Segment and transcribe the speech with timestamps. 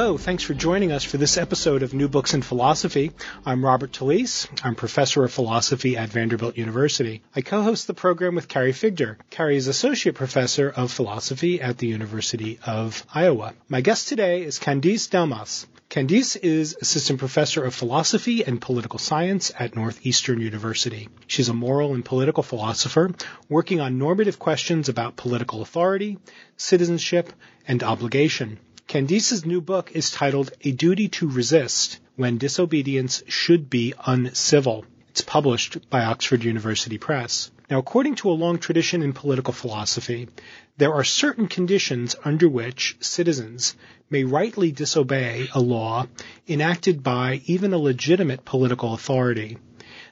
[0.00, 3.12] Hello, thanks for joining us for this episode of New Books in Philosophy.
[3.44, 4.48] I'm Robert Talisse.
[4.64, 7.20] I'm professor of philosophy at Vanderbilt University.
[7.36, 9.16] I co-host the program with Carrie Figdor.
[9.28, 13.52] Carrie is associate professor of philosophy at the University of Iowa.
[13.68, 15.66] My guest today is Candice Delmas.
[15.90, 21.10] Candice is assistant professor of philosophy and political science at Northeastern University.
[21.26, 23.10] She's a moral and political philosopher
[23.50, 26.16] working on normative questions about political authority,
[26.56, 27.34] citizenship,
[27.68, 28.58] and obligation.
[28.90, 34.84] Candice's new book is titled A Duty to Resist When Disobedience Should Be Uncivil.
[35.10, 37.52] It's published by Oxford University Press.
[37.70, 40.28] Now, according to a long tradition in political philosophy,
[40.76, 43.76] there are certain conditions under which citizens
[44.10, 46.08] may rightly disobey a law
[46.48, 49.56] enacted by even a legitimate political authority.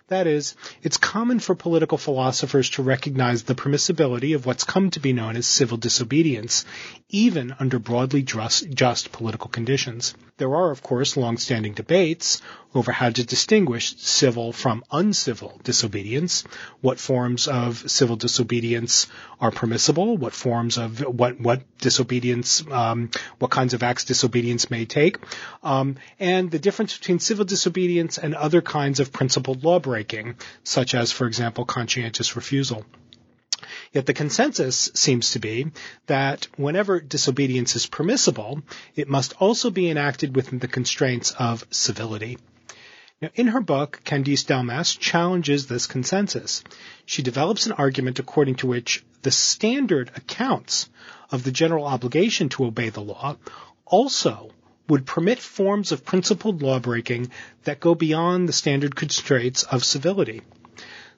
[0.08, 5.00] That is, it's common for political philosophers to recognize the permissibility of what's come to
[5.00, 6.64] be known as civil disobedience,
[7.10, 10.14] even under broadly just, just political conditions.
[10.38, 12.40] There are, of course, long-standing debates
[12.74, 16.44] over how to distinguish civil from uncivil disobedience,
[16.80, 19.06] what forms of civil disobedience
[19.40, 24.84] are permissible, what forms of what what disobedience, um, what kinds of acts disobedience may
[24.84, 25.16] take,
[25.62, 31.10] um, and the difference between civil disobedience and other kinds of principled lawbreaking, such as,
[31.10, 32.84] for example, conscientious refusal.
[33.92, 35.72] Yet the consensus seems to be
[36.06, 38.62] that whenever disobedience is permissible,
[38.94, 42.38] it must also be enacted within the constraints of civility.
[43.20, 46.62] Now, in her book, Candice Delmas challenges this consensus.
[47.04, 50.88] She develops an argument according to which the standard accounts
[51.32, 53.36] of the general obligation to obey the law
[53.84, 54.52] also
[54.88, 57.32] would permit forms of principled lawbreaking
[57.64, 60.42] that go beyond the standard constraints of civility.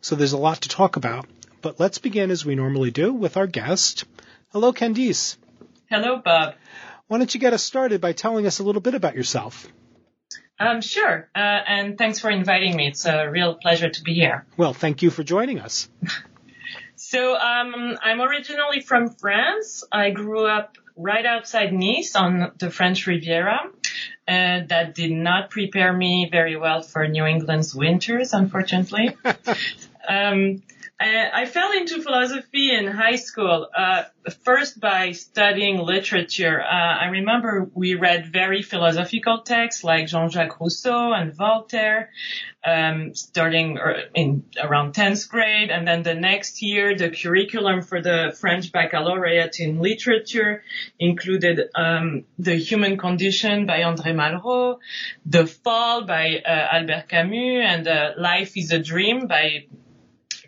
[0.00, 1.26] So there's a lot to talk about,
[1.60, 4.06] but let's begin as we normally do with our guest.
[4.52, 5.36] Hello, Candice.
[5.90, 6.54] Hello, Bob.
[7.08, 9.68] Why don't you get us started by telling us a little bit about yourself?
[10.60, 11.28] Um, sure.
[11.34, 12.88] Uh, and thanks for inviting me.
[12.88, 14.44] It's a real pleasure to be here.
[14.58, 15.88] Well, thank you for joining us.
[16.96, 19.82] so, um, I'm originally from France.
[19.90, 23.70] I grew up right outside Nice on the French Riviera.
[24.28, 29.16] Uh, that did not prepare me very well for New England's winters, unfortunately.
[30.08, 30.62] um,
[31.02, 34.02] I fell into philosophy in high school, uh,
[34.44, 36.60] first by studying literature.
[36.60, 42.10] Uh, I remember we read very philosophical texts like Jean-Jacques Rousseau and Voltaire,
[42.62, 45.70] um, starting er, in around 10th grade.
[45.70, 50.62] And then the next year, the curriculum for the French baccalaureate in literature
[50.98, 54.80] included um, The Human Condition by André Malraux,
[55.24, 59.64] The Fall by uh, Albert Camus, and uh, Life is a Dream by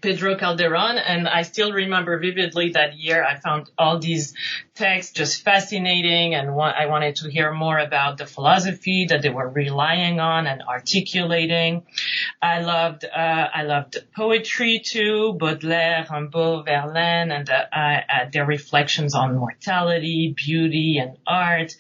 [0.03, 0.99] Pedro Calderon.
[0.99, 4.35] And I still remember vividly that year I found all these
[4.75, 9.31] texts just fascinating and wa- I wanted to hear more about the philosophy that they
[9.31, 11.85] were relying on and articulating.
[12.41, 18.01] I loved, uh, I loved poetry too, Baudelaire, Rimbaud, Verlaine, and uh, uh,
[18.33, 21.77] their reflections on mortality, beauty, and art.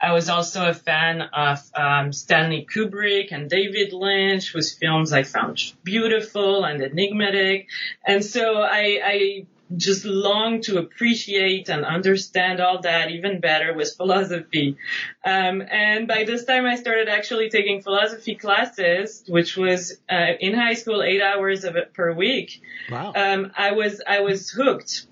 [0.00, 5.22] I was also a fan of um, Stanley Kubrick and David Lynch, whose films I
[5.22, 7.59] found beautiful and enigmatic.
[8.04, 13.94] And so I, I just long to appreciate and understand all that even better with
[13.96, 14.76] philosophy.
[15.24, 20.54] Um, and by this time I started actually taking philosophy classes, which was uh, in
[20.54, 22.62] high school eight hours of it per week.
[22.90, 23.12] Wow.
[23.14, 25.06] Um, I was I was hooked.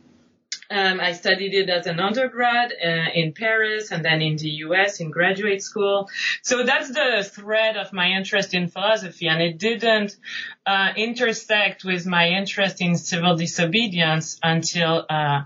[0.70, 5.00] Um, I studied it as an undergrad uh, in Paris and then in the US
[5.00, 6.11] in graduate school.
[6.43, 10.17] So that's the thread of my interest in philosophy and it didn't
[10.69, 15.41] uh, intersect with my interest in civil disobedience until uh,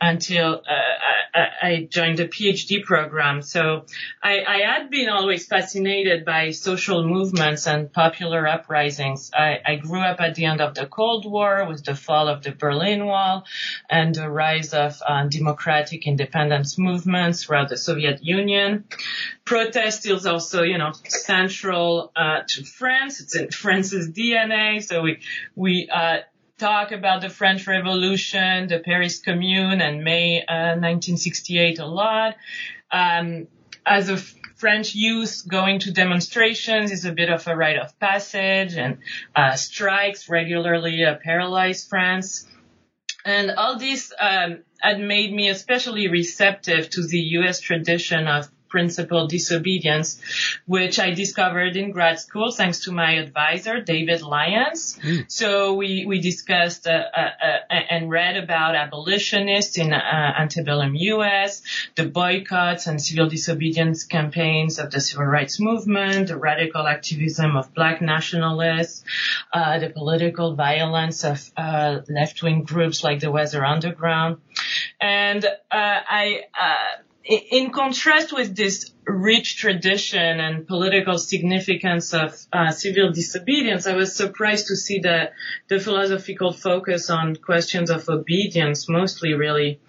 [0.00, 3.42] until uh, I, I, joined the PhD program.
[3.42, 3.86] So
[4.22, 9.32] I, I, had been always fascinated by social movements and popular uprisings.
[9.34, 12.44] I, I, grew up at the end of the Cold War with the fall of
[12.44, 13.44] the Berlin Wall
[13.90, 18.84] and the rise of uh, democratic independence movements throughout the Soviet Union.
[19.44, 23.20] Protest is also, you know, central uh, to France.
[23.20, 24.67] It's in France's DNA.
[24.80, 25.20] So we
[25.54, 26.18] we uh,
[26.58, 32.36] talk about the French Revolution, the Paris Commune, and May uh, 1968 a lot.
[32.90, 33.48] Um,
[33.86, 34.16] as a
[34.56, 38.98] French youth going to demonstrations is a bit of a rite of passage, and
[39.34, 42.46] uh, strikes regularly uh, paralyze France.
[43.24, 47.60] And all this um, had made me especially receptive to the U.S.
[47.60, 50.20] tradition of principled disobedience,
[50.66, 54.98] which I discovered in grad school thanks to my advisor, David Lyons.
[55.02, 55.30] Mm.
[55.30, 57.30] So we, we discussed uh, uh,
[57.70, 61.62] uh, and read about abolitionists in uh, antebellum U.S.,
[61.96, 67.72] the boycotts and civil disobedience campaigns of the civil rights movement, the radical activism of
[67.74, 69.04] black nationalists,
[69.52, 74.38] uh, the political violence of uh, left-wing groups like the Weather Underground.
[75.00, 76.42] And I
[77.28, 84.16] in contrast with this rich tradition and political significance of uh, civil disobedience, I was
[84.16, 85.30] surprised to see the,
[85.68, 89.80] the philosophical focus on questions of obedience, mostly really,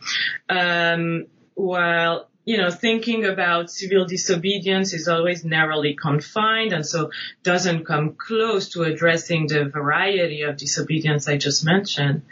[0.50, 7.12] um, while you know, thinking about civil disobedience is always narrowly confined and so
[7.44, 12.24] doesn't come close to addressing the variety of disobedience I just mentioned.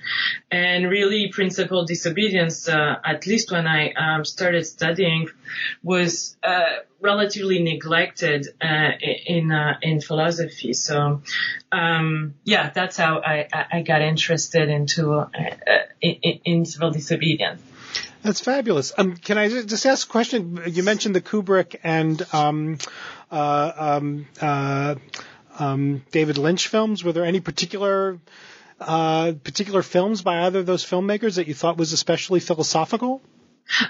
[0.50, 5.28] And really principled disobedience, uh, at least when I um, started studying,
[5.84, 8.92] was uh, relatively neglected uh,
[9.26, 10.74] in uh, in philosophy.
[10.74, 11.22] So,
[11.72, 15.30] um, yeah, that's how I, I got interested into uh,
[16.02, 17.62] in, in civil disobedience.
[18.24, 18.92] That's fabulous.
[18.98, 20.62] Um, can I just ask a question?
[20.68, 22.78] You mentioned the Kubrick and um,
[23.32, 24.96] uh, um, uh,
[25.60, 27.04] um, David Lynch films.
[27.04, 28.20] Were there any particular
[28.80, 33.22] uh, particular films by either of those filmmakers that you thought was especially philosophical?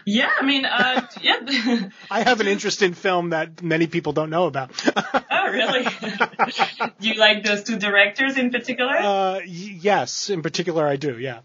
[0.06, 1.90] Yeah, I mean, uh, yeah.
[2.10, 4.72] I have an interest in film that many people don't know about.
[4.96, 5.84] oh, really?
[7.00, 8.96] do you like those two directors in particular?
[8.96, 11.20] Uh, yes, in particular, I do.
[11.20, 11.42] Yeah.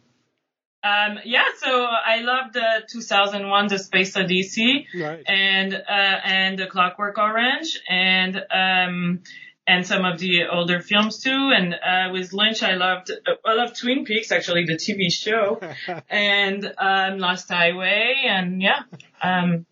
[0.85, 5.23] Um, yeah, so I loved the 2001 The Space Odyssey right.
[5.27, 9.21] and, uh, and The Clockwork Orange and, um,
[9.65, 11.53] and some of the older films too.
[11.55, 13.13] And, uh, with Lynch, I loved,
[13.47, 15.61] I loved Twin Peaks, actually, the TV show
[16.11, 18.83] and, um, Lost Highway and yeah,
[19.23, 19.67] um,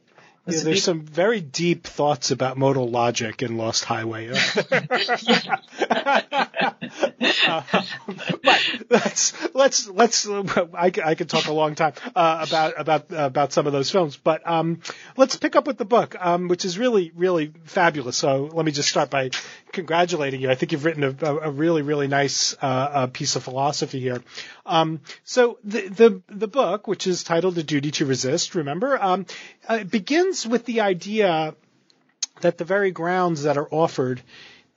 [0.46, 4.30] yeah, there's some very deep thoughts about modal logic in Lost Highway.
[4.30, 4.36] uh,
[8.42, 13.26] but let's let's let's I, I could talk a long time uh, about about uh,
[13.26, 14.80] about some of those films, but um,
[15.16, 18.16] let's pick up with the book, um, which is really really fabulous.
[18.16, 19.30] So let me just start by
[19.72, 20.50] congratulating you.
[20.50, 24.22] I think you've written a, a really really nice uh, piece of philosophy here.
[24.70, 29.26] Um, so the the the book, which is titled "The Duty to Resist," remember, um,
[29.68, 31.56] uh, begins with the idea
[32.40, 34.22] that the very grounds that are offered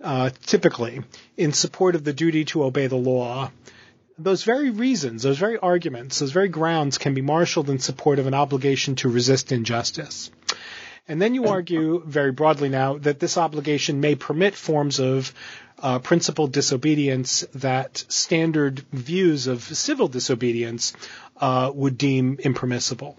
[0.02, 1.02] uh, typically
[1.38, 3.52] in support of the duty to obey the law.
[4.18, 8.26] Those very reasons, those very arguments, those very grounds can be marshaled in support of
[8.26, 10.32] an obligation to resist injustice.
[11.08, 15.34] And then you argue very broadly now that this obligation may permit forms of
[15.80, 20.94] uh, principled disobedience that standard views of civil disobedience
[21.38, 23.18] uh, would deem impermissible.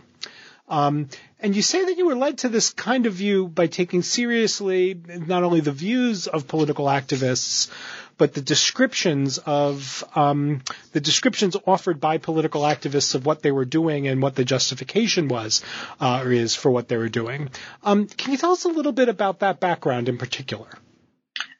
[0.67, 1.11] Um,
[1.41, 4.99] and you say that you were led to this kind of view by taking seriously
[5.07, 7.71] not only the views of political activists,
[8.17, 10.63] but the descriptions of um,
[10.93, 15.29] the descriptions offered by political activists of what they were doing and what the justification
[15.29, 15.63] was
[16.01, 17.51] uh, or is for what they were doing.
[17.83, 20.69] Um, can you tell us a little bit about that background in particular?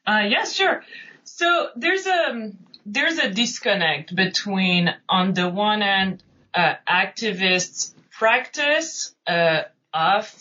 [0.05, 0.83] Uh, yes, sure.
[1.23, 2.51] So there's a
[2.85, 9.63] there's a disconnect between, on the one hand, uh, activists practice uh,
[9.93, 10.31] of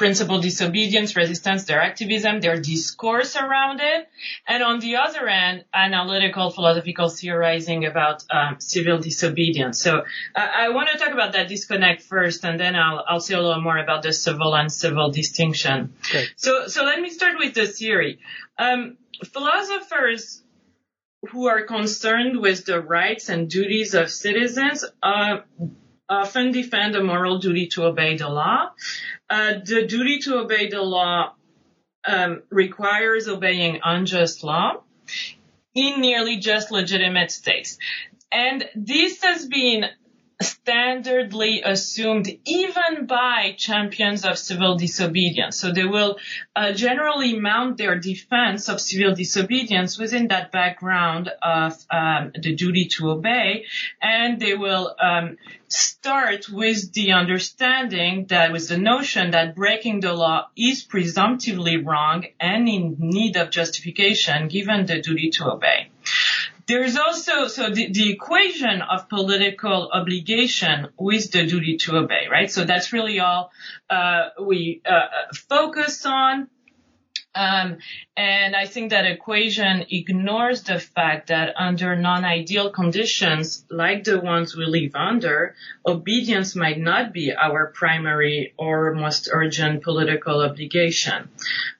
[0.00, 4.08] principled disobedience, resistance, their activism, their discourse around it,
[4.48, 9.78] and on the other end, analytical philosophical theorizing about um, civil disobedience.
[9.78, 13.34] So uh, I want to talk about that disconnect first, and then I'll, I'll say
[13.34, 15.92] a little more about the civil and civil distinction.
[16.08, 16.24] Okay.
[16.36, 18.20] So so let me start with the theory.
[18.56, 20.42] Um, philosophers
[21.30, 25.40] who are concerned with the rights and duties of citizens uh,
[26.10, 28.70] often defend a moral duty to obey the law.
[29.30, 31.32] Uh, the duty to obey the law
[32.04, 34.82] um, requires obeying unjust law
[35.74, 37.78] in nearly just legitimate states.
[38.32, 39.86] And this has been
[40.40, 45.56] standardly assumed even by champions of civil disobedience.
[45.56, 46.18] So they will
[46.56, 52.86] uh, generally mount their defense of civil disobedience within that background of um, the duty
[52.96, 53.66] to obey,
[54.00, 55.36] and they will um,
[55.68, 62.24] start with the understanding that with the notion that breaking the law is presumptively wrong
[62.40, 65.90] and in need of justification given the duty to obey.
[66.70, 72.50] There's also so the, the equation of political obligation with the duty to obey, right?
[72.50, 73.50] So that's really all
[73.90, 76.48] uh, we uh, focus on.
[77.34, 77.78] Um,
[78.16, 84.56] and I think that equation ignores the fact that under non-ideal conditions, like the ones
[84.56, 85.54] we live under,
[85.86, 91.28] obedience might not be our primary or most urgent political obligation.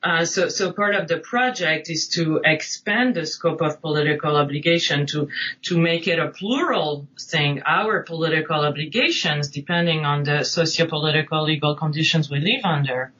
[0.02, 5.06] Uh, so, so part of the project is to expand the scope of political obligation
[5.06, 5.28] to
[5.62, 7.62] to make it a plural thing.
[7.66, 13.12] Our political obligations, depending on the socio-political legal conditions we live under.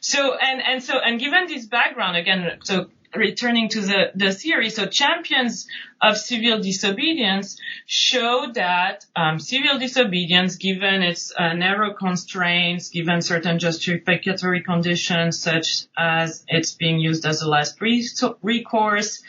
[0.00, 4.70] So, and and so, and given this background, again, so returning to the, the theory,
[4.70, 5.66] so champions
[6.00, 13.58] of civil disobedience show that um, civil disobedience, given its uh, narrow constraints, given certain
[13.58, 17.80] justificatory conditions, such as it's being used as a last
[18.42, 19.22] recourse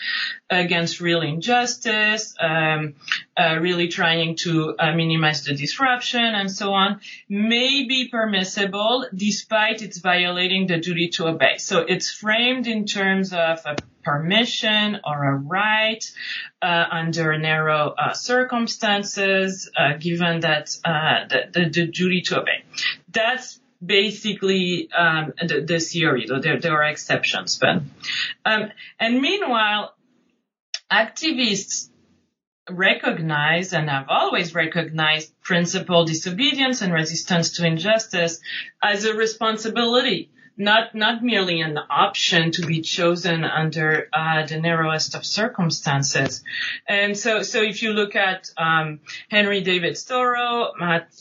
[0.49, 2.95] against real injustice, um,
[3.39, 9.81] uh, really trying to uh, minimize the disruption and so on, may be permissible despite
[9.81, 11.57] its violating the duty to obey.
[11.57, 16.03] So it's framed in terms of a permission or a right
[16.61, 22.63] uh, under narrow uh, circumstances, uh, given that the, the, the, duty to obey.
[23.11, 27.57] That's basically um, the, the, theory, though there, there are exceptions.
[27.57, 27.83] But
[28.45, 29.93] um, and meanwhile,
[30.91, 31.88] activists
[32.71, 38.39] recognize and have always recognized principal disobedience and resistance to injustice
[38.81, 40.29] as a responsibility
[40.59, 46.43] not not merely an option to be chosen under uh, the narrowest of circumstances.
[46.85, 48.99] And so, so if you look at um,
[49.29, 50.73] Henry David Thoreau,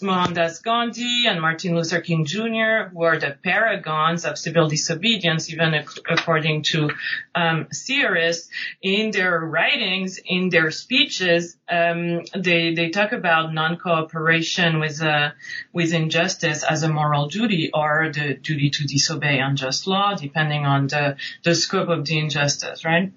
[0.02, 5.72] Mohandas Gandhi, and Martin Luther King Jr., who are the paragons of civil disobedience, even
[5.72, 6.90] ac- according to
[7.36, 8.50] um, theorists,
[8.82, 15.30] in their writings, in their speeches, um, they they talk about non-cooperation with uh,
[15.72, 20.86] with injustice as a moral duty or the duty to disobey unjust law, depending on
[20.86, 23.12] the, the scope of the injustice, right?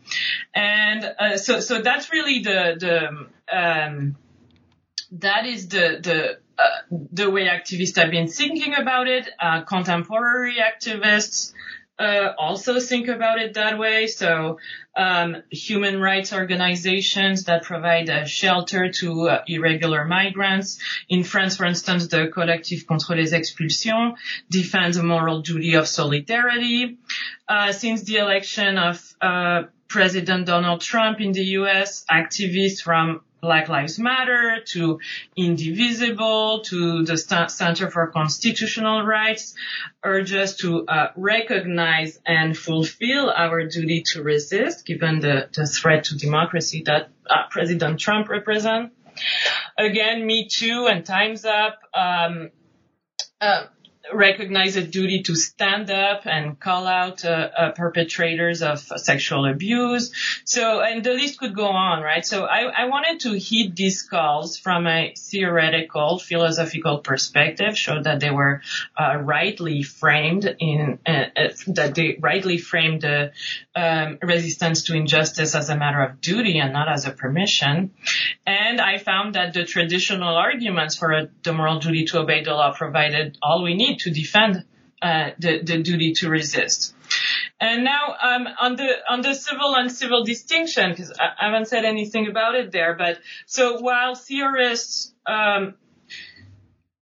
[0.53, 4.17] And uh, so, so that's really the, the, um,
[5.13, 9.29] that is the, the, uh, the way activists have been thinking about it.
[9.39, 11.53] Uh, contemporary activists
[11.99, 14.07] uh, also think about it that way.
[14.07, 14.57] So
[14.95, 20.79] um, human rights organizations that provide a shelter to uh, irregular migrants.
[21.09, 24.17] In France, for instance, the Collectif contre les expulsions
[24.49, 26.97] defends a moral duty of solidarity.
[27.47, 33.69] Uh, since the election of uh, President Donald Trump in the U.S., activists from Black
[33.69, 34.99] Lives Matter to
[35.35, 39.55] Indivisible to the Center for Constitutional Rights
[40.03, 46.05] urge us to uh, recognize and fulfill our duty to resist given the, the threat
[46.05, 48.95] to democracy that uh, President Trump represents.
[49.77, 52.51] Again, Me Too and Time's Up um,
[53.41, 53.63] uh,
[54.13, 60.11] recognize a duty to stand up and call out uh, uh, perpetrators of sexual abuse.
[60.43, 62.25] So, and the list could go on, right?
[62.25, 68.19] So I, I wanted to heed these calls from a theoretical, philosophical perspective, show that
[68.19, 68.61] they were
[68.97, 73.31] uh, rightly framed in, uh, uh, that they rightly framed the
[73.75, 77.91] um, resistance to injustice as a matter of duty and not as a permission.
[78.45, 82.51] And I found that the traditional arguments for a, the moral duty to obey the
[82.51, 84.65] law provided all we need to defend
[85.01, 86.93] uh, the, the duty to resist.
[87.59, 91.85] And now um, on the on the civil and civil distinction, because I, haven't said
[91.85, 95.75] anything about it there, but so while theorists um,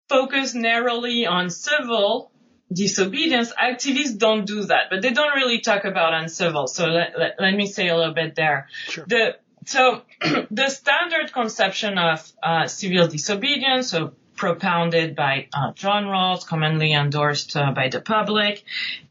[0.09, 2.31] focus narrowly on civil
[2.71, 6.67] disobedience, activists don't do that, but they don't really talk about uncivil.
[6.67, 8.67] So let, let, let me say a little bit there.
[8.87, 9.05] Sure.
[9.07, 10.01] The so
[10.51, 17.57] the standard conception of uh, civil disobedience, so propounded by uh, John Rawls, commonly endorsed
[17.57, 18.63] uh, by the public,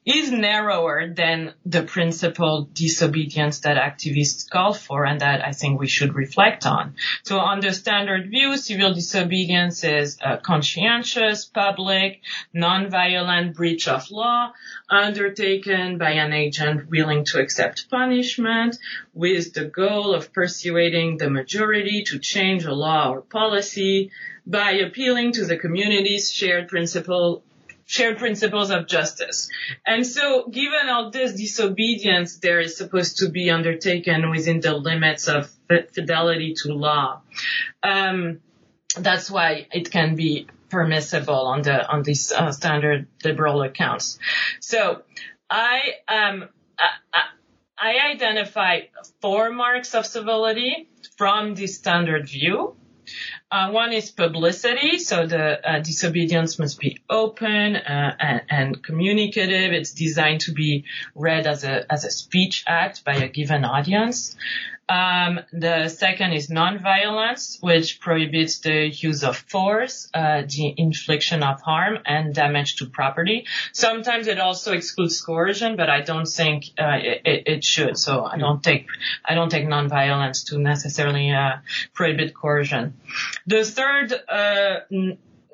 [0.09, 5.87] is narrower than the principled disobedience that activists call for and that I think we
[5.87, 6.95] should reflect on.
[7.25, 12.23] So on the standard view, civil disobedience is a conscientious, public,
[12.55, 14.53] non-violent breach of law
[14.89, 18.79] undertaken by an agent willing to accept punishment
[19.13, 24.11] with the goal of persuading the majority to change a law or policy
[24.47, 27.43] by appealing to the community's shared principle
[27.89, 29.49] shared principles of justice.
[29.87, 35.27] And so given all this disobedience there is supposed to be undertaken within the limits
[35.27, 35.51] of
[35.95, 37.23] fidelity to law.
[37.83, 38.41] Um,
[38.95, 44.19] that's why it can be permissible on the on these uh, standard liberal accounts.
[44.61, 45.03] So
[45.49, 47.23] I um I,
[47.79, 48.81] I identify
[49.23, 52.77] four marks of civility from the standard view.
[53.51, 59.73] Uh, one is publicity, so the uh, disobedience must be open uh, and, and, communicative.
[59.73, 64.37] It's designed to be read as a as a speech act by a given audience.
[64.89, 71.61] Um, the second is nonviolence, which prohibits the use of force, uh, the infliction of
[71.61, 73.47] harm, and damage to property.
[73.73, 77.99] Sometimes it also excludes coercion, but I don't think uh, it, it, should.
[77.99, 78.87] So I don't take
[79.25, 81.59] I don't take nonviolence to necessarily uh,
[81.93, 82.95] prohibit coercion.
[83.47, 84.81] The third uh,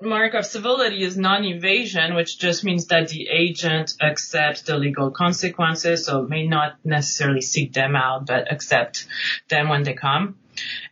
[0.00, 6.06] mark of civility is non-evasion, which just means that the agent accepts the legal consequences,
[6.06, 9.06] so may not necessarily seek them out, but accept
[9.48, 10.36] them when they come.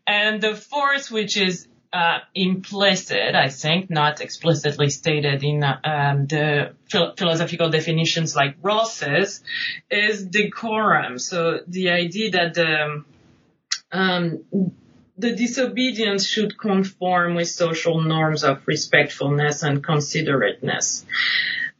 [0.07, 6.75] And the fourth, which is uh, implicit, I think, not explicitly stated in um, the
[6.91, 9.43] phil- philosophical definitions like Rawls's,
[9.91, 11.19] is decorum.
[11.19, 13.05] So the idea that the
[13.93, 14.75] um,
[15.23, 21.05] the disobedience should conform with social norms of respectfulness and considerateness.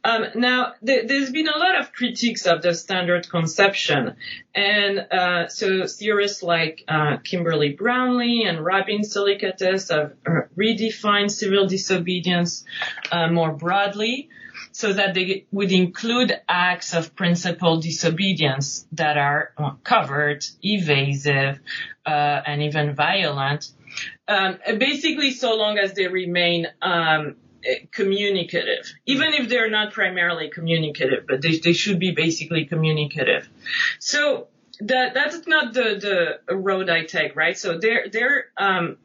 [0.05, 4.15] Um, now, th- there's been a lot of critiques of the standard conception,
[4.53, 11.67] and uh, so theorists like uh, Kimberly Brownlee and Robin Celikates have uh, redefined civil
[11.67, 12.65] disobedience
[13.11, 14.29] uh, more broadly
[14.73, 21.59] so that they would include acts of principled disobedience that are uh, covered, evasive,
[22.05, 23.71] uh, and even violent.
[24.27, 27.35] Um, basically, so long as they remain um,
[27.91, 33.47] communicative, even if they're not primarily communicative, but they, they should be basically communicative.
[33.99, 34.47] So
[34.79, 37.57] that that's not the the road I take, right?
[37.57, 38.97] So they're they're um,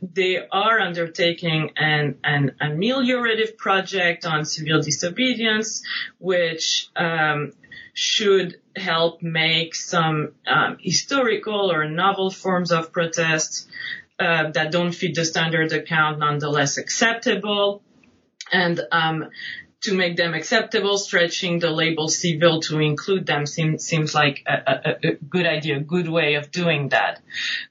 [0.00, 5.82] they are undertaking an an ameliorative project on civil disobedience,
[6.18, 7.52] which um,
[7.94, 13.68] should help make some um, historical or novel forms of protest
[14.18, 17.82] uh, that don't fit the standard account nonetheless acceptable.
[18.50, 19.30] And um,
[19.80, 24.52] to make them acceptable, stretching the label civil to include them seems seems like a,
[24.52, 27.20] a, a, good idea, a good way of doing that.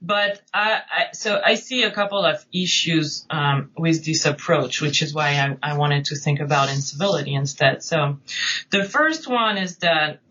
[0.01, 5.01] But I, I so I see a couple of issues um, with this approach, which
[5.01, 7.83] is why I, I wanted to think about incivility instead.
[7.83, 8.19] So
[8.69, 10.21] the first one is that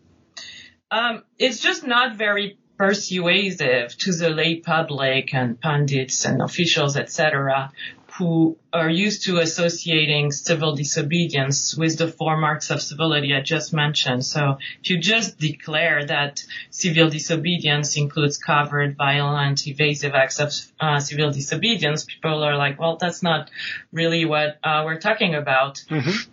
[0.91, 7.71] um, it's just not very persuasive to the lay public and pundits and officials, etc.,
[8.17, 13.73] who are used to associating civil disobedience with the four marks of civility I just
[13.73, 14.25] mentioned.
[14.25, 20.99] So if you just declare that civil disobedience includes covered, violent, evasive acts of uh,
[20.99, 23.51] civil disobedience, people are like, well, that's not
[23.91, 25.83] really what uh, we're talking about.
[25.89, 26.31] Mm-hmm.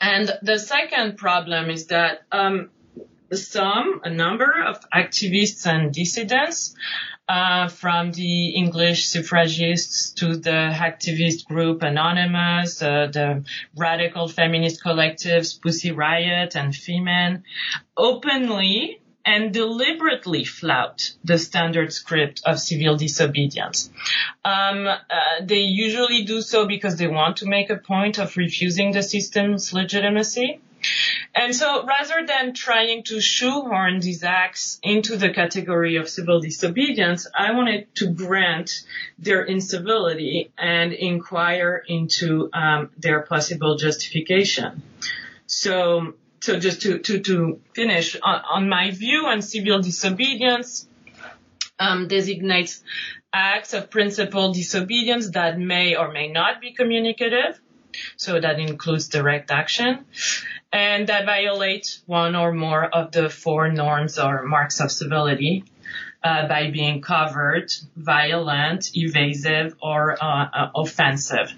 [0.00, 2.70] And the second problem is that um,
[3.32, 6.74] some, a number of activists and dissidents
[7.28, 13.44] uh, from the English suffragists to the activist group Anonymous, uh, the
[13.76, 17.42] radical feminist collectives Pussy Riot and Femen,
[17.96, 23.90] openly and deliberately flout the standard script of civil disobedience.
[24.44, 24.96] Um, uh,
[25.42, 29.72] they usually do so because they want to make a point of refusing the system's
[29.72, 30.60] legitimacy.
[31.38, 37.26] And so rather than trying to shoehorn these acts into the category of civil disobedience,
[37.38, 38.86] I wanted to grant
[39.18, 44.82] their incivility and inquire into um, their possible justification.
[45.46, 50.88] So, so just to, to, to finish on, on my view on civil disobedience,
[51.78, 52.82] um, designates
[53.30, 57.60] acts of principled disobedience that may or may not be communicative.
[58.16, 60.06] So that includes direct action
[60.76, 65.64] and that violate one or more of the four norms or marks of civility
[66.22, 71.50] uh, by being covered, violent, evasive, or uh, uh, offensive.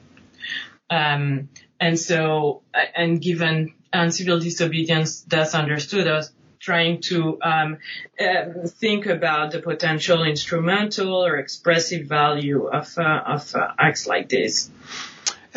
[0.88, 1.48] Um,
[1.80, 3.74] and so, uh, and given
[4.10, 7.78] civil disobedience, that's understood as trying to um,
[8.20, 14.70] uh, think about the potential instrumental or expressive value of, uh, of acts like this.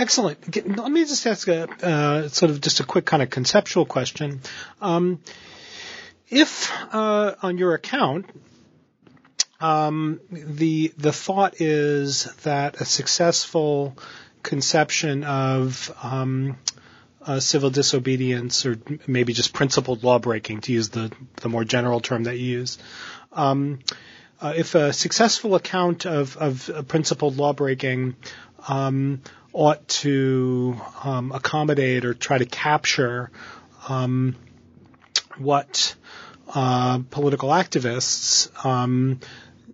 [0.02, 0.68] Excellent.
[0.80, 4.42] Let me just ask a uh, sort of just a quick kind of conceptual question.
[4.82, 5.20] Um,
[6.28, 8.26] if uh, on your account
[9.60, 13.96] um, the the thought is that a successful
[14.42, 16.58] conception of um,
[17.22, 22.24] uh, civil disobedience, or maybe just principled lawbreaking, to use the the more general term
[22.24, 22.80] that you use.
[23.34, 23.82] Um,
[24.42, 28.16] uh, if a successful account of, of principled lawbreaking
[28.68, 29.22] um,
[29.54, 33.32] ought to um, accommodate or try to capture
[33.88, 34.36] um,
[35.38, 35.96] what
[36.54, 39.20] uh, political activists um,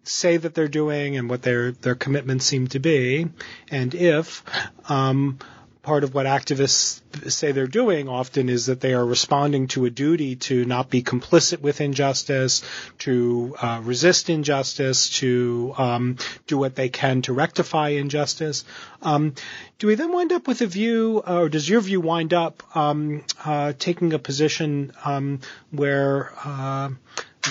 [0.04, 3.28] say that they're doing and what their their commitments seem to be,
[3.70, 4.44] and if
[4.90, 5.40] um,
[5.88, 7.00] part of what activists
[7.32, 11.02] say they're doing often is that they are responding to a duty to not be
[11.02, 12.62] complicit with injustice,
[12.98, 18.66] to uh, resist injustice, to um, do what they can to rectify injustice.
[19.02, 19.34] Um,
[19.80, 23.24] do we then wind up with a view, or does your view wind up um,
[23.46, 25.40] uh, taking a position um,
[25.72, 26.90] where uh,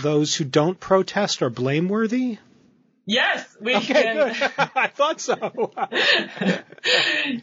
[0.03, 2.37] those who don't protest are blameworthy?
[3.07, 4.16] Yes, we okay, can.
[4.16, 4.53] Good.
[4.75, 5.37] I thought so.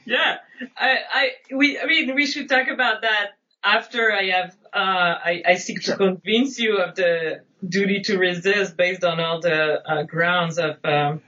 [0.05, 0.37] yeah,
[0.77, 5.43] I, I, we, I mean, we should talk about that after I have, uh, I,
[5.45, 10.03] I seek to convince you of the duty to resist based on all the uh,
[10.03, 11.21] grounds of, um,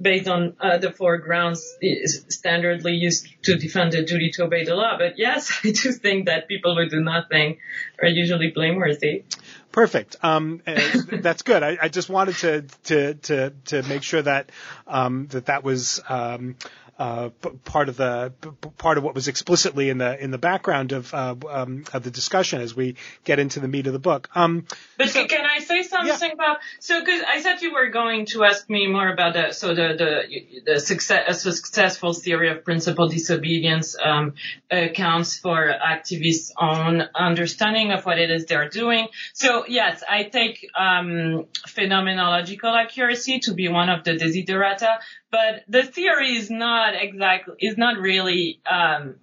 [0.00, 4.74] based on uh, the four grounds standardly used to defend the duty to obey the
[4.74, 4.96] law.
[4.98, 7.58] But yes, I do think that people who do nothing
[8.00, 9.24] are usually blameworthy.
[9.72, 10.16] Perfect.
[10.22, 10.62] Um,
[11.12, 11.62] that's good.
[11.62, 14.50] I, I, just wanted to to to to make sure that
[14.86, 16.56] um, that that was um,
[17.00, 17.30] uh,
[17.64, 18.30] part of the
[18.76, 22.10] part of what was explicitly in the in the background of uh, um, of the
[22.10, 24.28] discussion as we get into the meat of the book.
[24.34, 24.66] Um,
[24.98, 26.34] but so, can I say something yeah.
[26.34, 29.68] about so because I thought you were going to ask me more about the so
[29.68, 34.34] the the the success a successful theory of principal disobedience um,
[34.70, 39.08] accounts for activists' own understanding of what it is they're doing.
[39.32, 44.98] So yes, I take um, phenomenological accuracy to be one of the desiderata,
[45.30, 49.16] but the theory is not exactly is not really um,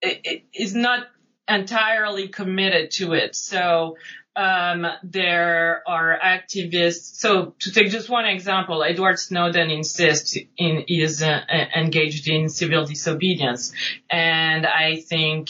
[0.00, 1.06] it, it is not
[1.48, 3.36] entirely committed to it.
[3.36, 3.96] So
[4.34, 7.16] um, there are activists.
[7.16, 11.40] So to take just one example, Edward Snowden insists in is uh,
[11.74, 13.72] engaged in civil disobedience,
[14.10, 15.48] and I think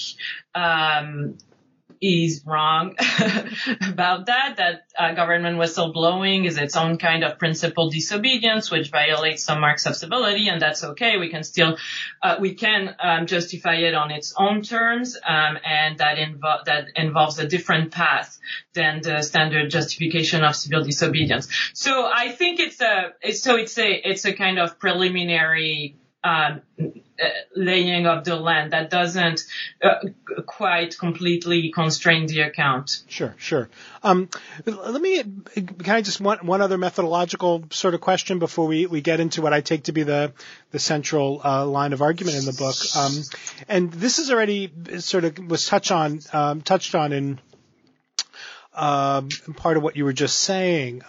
[0.55, 1.37] um,
[2.01, 2.95] is wrong
[3.89, 9.43] about that, that uh, government whistleblowing is its own kind of principled disobedience, which violates
[9.43, 11.19] some marks of civility, and that's okay.
[11.19, 11.77] We can still,
[12.23, 16.89] uh, we can um, justify it on its own terms, um, and that, invo- that
[16.97, 18.39] involves a different path
[18.75, 21.49] than the standard justification of civil disobedience.
[21.75, 26.63] So I think it's a, it's, so it's a, it's a kind of preliminary um,
[27.55, 29.45] laying of the land that doesn't
[29.83, 29.95] uh,
[30.47, 33.03] quite completely constrain the account.
[33.09, 33.69] Sure, sure.
[34.03, 34.29] Um,
[34.65, 39.01] let me, can I just one, one other methodological sort of question before we, we
[39.01, 40.33] get into what I take to be the,
[40.71, 42.77] the central uh, line of argument in the book.
[42.97, 43.23] Um,
[43.69, 47.41] and this is already sort of was touched on, um, touched on in
[48.75, 51.03] um, part of what you were just saying.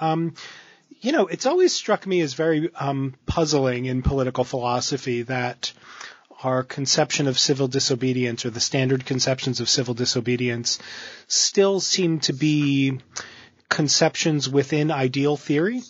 [0.99, 5.71] You know, it's always struck me as very um, puzzling in political philosophy that
[6.43, 10.79] our conception of civil disobedience or the standard conceptions of civil disobedience
[11.27, 12.99] still seem to be
[13.69, 15.81] conceptions within ideal theory.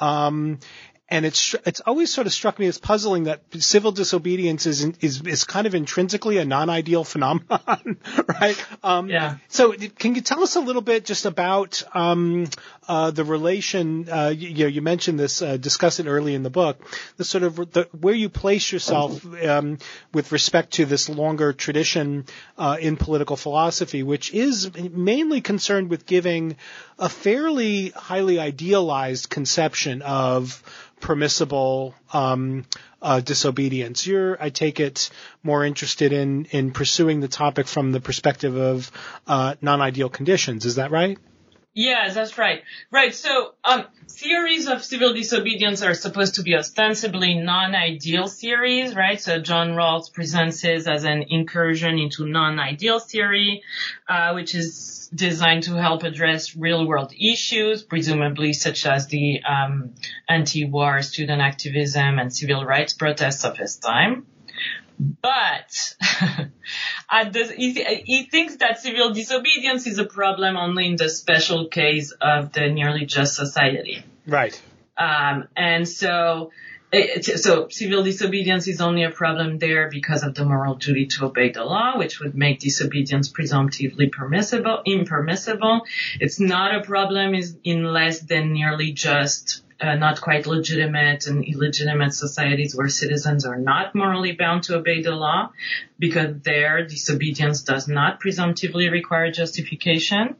[0.00, 0.58] Um,
[1.08, 5.20] and it's it's always sort of struck me as puzzling that civil disobedience is is
[5.26, 7.98] is kind of intrinsically a non-ideal phenomenon,
[8.40, 8.66] right?
[8.82, 9.36] Um, yeah.
[9.48, 12.46] So, can you tell us a little bit just about um,
[12.88, 14.08] uh, the relation?
[14.08, 16.82] Uh, you, you, know, you mentioned this, uh, discuss it early in the book.
[17.18, 19.78] The sort of the, where you place yourself um,
[20.14, 22.24] with respect to this longer tradition
[22.56, 26.56] uh, in political philosophy, which is mainly concerned with giving
[26.98, 30.62] a fairly highly idealized conception of
[31.04, 32.64] permissible um,
[33.02, 34.06] uh, disobedience.
[34.06, 35.10] You're, I take it,
[35.42, 38.90] more interested in in pursuing the topic from the perspective of
[39.26, 40.64] uh, non-ideal conditions.
[40.64, 41.18] Is that right?
[41.74, 42.62] Yes, that's right.
[42.92, 43.12] Right.
[43.12, 49.20] So, um, theories of civil disobedience are supposed to be ostensibly non-ideal theories, right?
[49.20, 53.62] So John Rawls presents his as an incursion into non-ideal theory,
[54.08, 59.94] uh, which is designed to help address real-world issues, presumably such as the um,
[60.28, 64.26] anti-war student activism and civil rights protests of his time.
[64.98, 65.96] But
[67.22, 67.72] the, he,
[68.04, 72.68] he, thinks that civil disobedience is a problem only in the special case of the
[72.68, 74.02] nearly just society.
[74.26, 74.60] Right.
[74.96, 76.50] Um, and so,
[76.92, 81.26] it, so civil disobedience is only a problem there because of the moral duty to
[81.26, 85.82] obey the law, which would make disobedience presumptively permissible, impermissible.
[86.20, 92.14] It's not a problem in less than nearly just uh, not quite legitimate and illegitimate
[92.14, 95.50] societies where citizens are not morally bound to obey the law
[95.98, 100.36] because their disobedience does not presumptively require justification.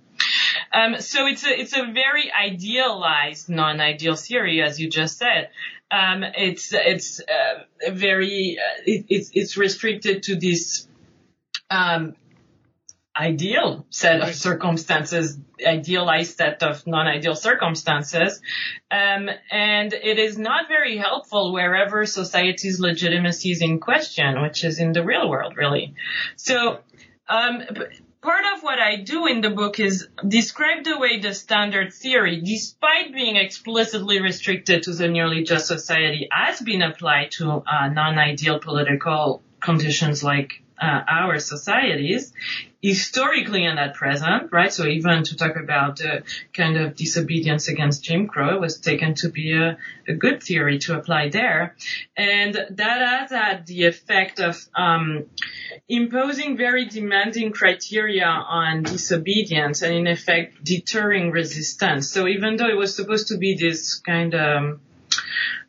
[0.73, 5.51] Um, so it's a it's a very idealized non-ideal theory, as you just said.
[5.91, 10.89] Um, it's it's uh, very uh, it, it's it's restricted to this
[11.71, 12.15] um,
[13.17, 18.41] ideal set of circumstances, idealized set of non-ideal circumstances.
[18.91, 24.81] Um, and it is not very helpful wherever society's legitimacy is in question, which is
[24.81, 25.95] in the real world, really.
[26.37, 26.81] So,
[27.29, 27.63] um,
[28.21, 32.41] part of what I do in the book is describe the way the standard theory,
[32.41, 38.59] despite being explicitly restricted to the nearly just society, has been applied to uh, non-ideal
[38.59, 42.33] political conditions like uh, our societies
[42.83, 44.71] historically and at present, right?
[44.71, 49.31] So even to talk about the kind of disobedience against Jim Crow was taken to
[49.31, 51.77] be a, a good theory to apply there.
[52.15, 55.25] And that has had the effect of um,
[55.89, 62.11] imposing very demanding criteria on disobedience and in effect deterring resistance.
[62.11, 64.79] So even though it was supposed to be this kind of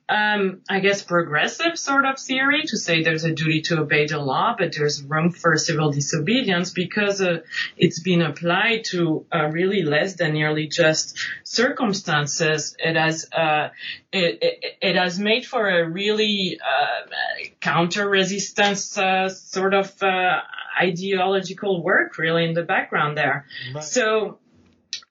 [0.08, 4.20] um, I guess progressive sort of theory to say there's a duty to obey the
[4.20, 7.39] law, but there's room for civil disobedience because uh,
[7.76, 12.76] it's been applied to uh, really less than nearly just circumstances.
[12.78, 13.70] It has uh,
[14.12, 20.41] it, it, it, has made for a really uh, counter resistance uh, sort of uh,
[20.80, 23.48] ideological work really in the background there.
[23.74, 23.84] Right.
[23.84, 24.38] So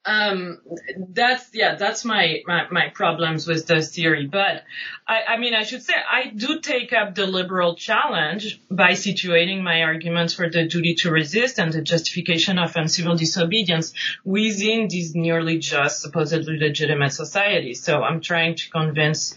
[0.05, 0.59] um,
[0.97, 4.27] that's yeah, that's my, my my problems with this theory.
[4.27, 4.63] But
[5.07, 9.63] I, I mean, I should say I do take up the liberal challenge by situating
[9.63, 15.15] my arguments for the duty to resist and the justification of uncivil disobedience within these
[15.15, 17.81] nearly just supposedly legitimate societies.
[17.83, 19.33] So I'm trying to convince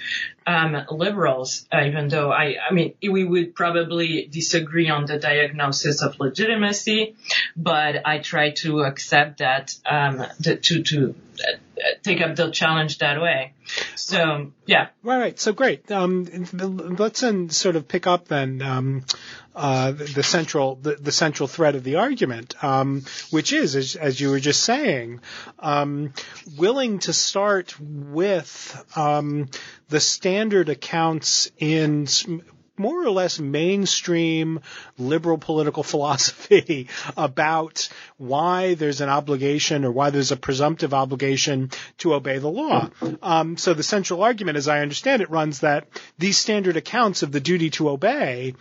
[0.48, 6.02] um, liberals, uh, even though I, I mean, we would probably disagree on the diagnosis
[6.02, 7.16] of legitimacy,
[7.54, 12.98] but I try to accept that, um, the, to, to uh, take up the challenge
[12.98, 13.54] that way.
[13.94, 14.88] So, yeah.
[15.02, 15.40] Right, right.
[15.40, 15.90] So great.
[15.90, 19.04] Um, let's then sort of pick up then, um,
[19.54, 24.20] uh, the, central the, the, central thread of the argument, um, which is, as, as,
[24.20, 25.20] you were just saying,
[25.58, 26.12] um,
[26.56, 29.48] willing to start with um,
[29.88, 32.06] the standard accounts in
[32.78, 34.60] more or less mainstream
[34.98, 42.14] liberal political philosophy about why there's an obligation or why there's a presumptive obligation to
[42.14, 42.90] obey the law.
[43.22, 45.88] Um, so the central argument, as I understand it, runs that
[46.18, 48.54] these standard accounts of the duty to obey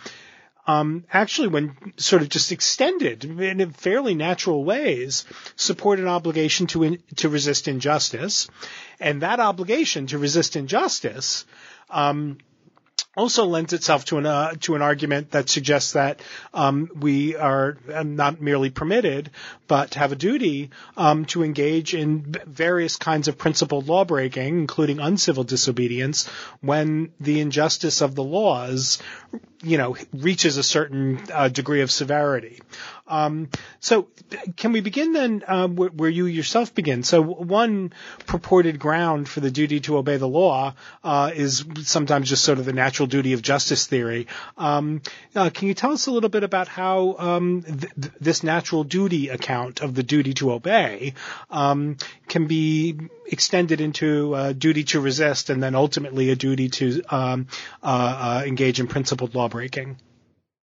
[0.67, 5.23] um, actually, when sort of just extended in fairly natural ways,
[5.55, 8.49] support an obligation to in, to resist injustice,
[8.99, 11.45] and that obligation to resist injustice
[11.89, 12.37] um,
[13.17, 16.21] also lends itself to an uh, to an argument that suggests that
[16.53, 19.31] um, we are um, not merely permitted,
[19.67, 25.43] but have a duty um, to engage in various kinds of principled lawbreaking, including uncivil
[25.43, 26.27] disobedience,
[26.61, 28.99] when the injustice of the laws,
[29.63, 32.59] you know, reaches a certain uh, degree of severity.
[33.07, 33.49] Um,
[33.79, 34.07] so,
[34.57, 37.03] can we begin then uh, where, you yourself begin?
[37.03, 37.93] So, one
[38.25, 42.65] purported ground for the duty to obey the law uh, is sometimes just sort of
[42.65, 44.27] the natural duty of justice theory.
[44.57, 45.01] Um,
[45.35, 48.83] uh, can you tell us a little bit about how um, th- th- this natural
[48.83, 51.13] duty account of the duty to obey
[51.49, 57.01] um, can be extended into a duty to resist and then ultimately a duty to
[57.09, 57.47] um,
[57.83, 59.97] uh, uh, engage in principled lawbreaking?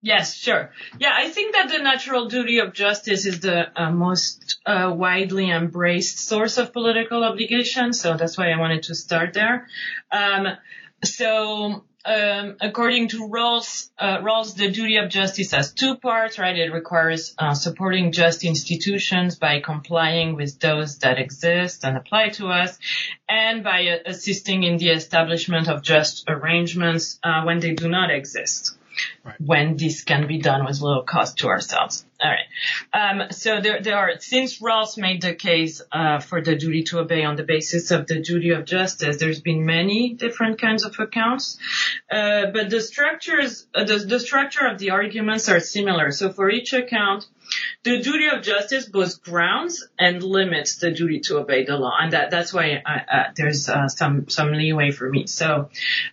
[0.05, 0.71] Yes, sure.
[0.99, 5.49] Yeah, I think that the natural duty of justice is the uh, most uh, widely
[5.49, 7.91] embraced source of political obligation.
[7.91, 9.67] So that's why I wanted to start there.
[10.11, 10.47] Um,
[11.03, 16.55] so um, according to Rawls, uh, Rawls, the duty of justice has two parts, right?
[16.55, 22.47] It requires uh, supporting just institutions by complying with those that exist and apply to
[22.47, 22.77] us,
[23.27, 28.11] and by uh, assisting in the establishment of just arrangements uh, when they do not
[28.11, 28.77] exist
[29.23, 29.35] right.
[29.39, 32.04] when this can be done with little cost to ourselves.
[32.17, 32.47] All right.
[32.93, 36.99] Um, so there, there are, since Rawls made the case uh, for the duty to
[36.99, 40.97] obey on the basis of the duty of justice, there's been many different kinds of
[40.97, 41.57] accounts,
[42.09, 46.11] uh, but the structures, uh, the, the structure of the arguments are similar.
[46.11, 47.27] So for each account,
[47.83, 52.13] the duty of justice both grounds and limits the duty to obey the law, and
[52.13, 55.27] that that's why I, uh, there's uh, some some leeway for me.
[55.27, 55.69] So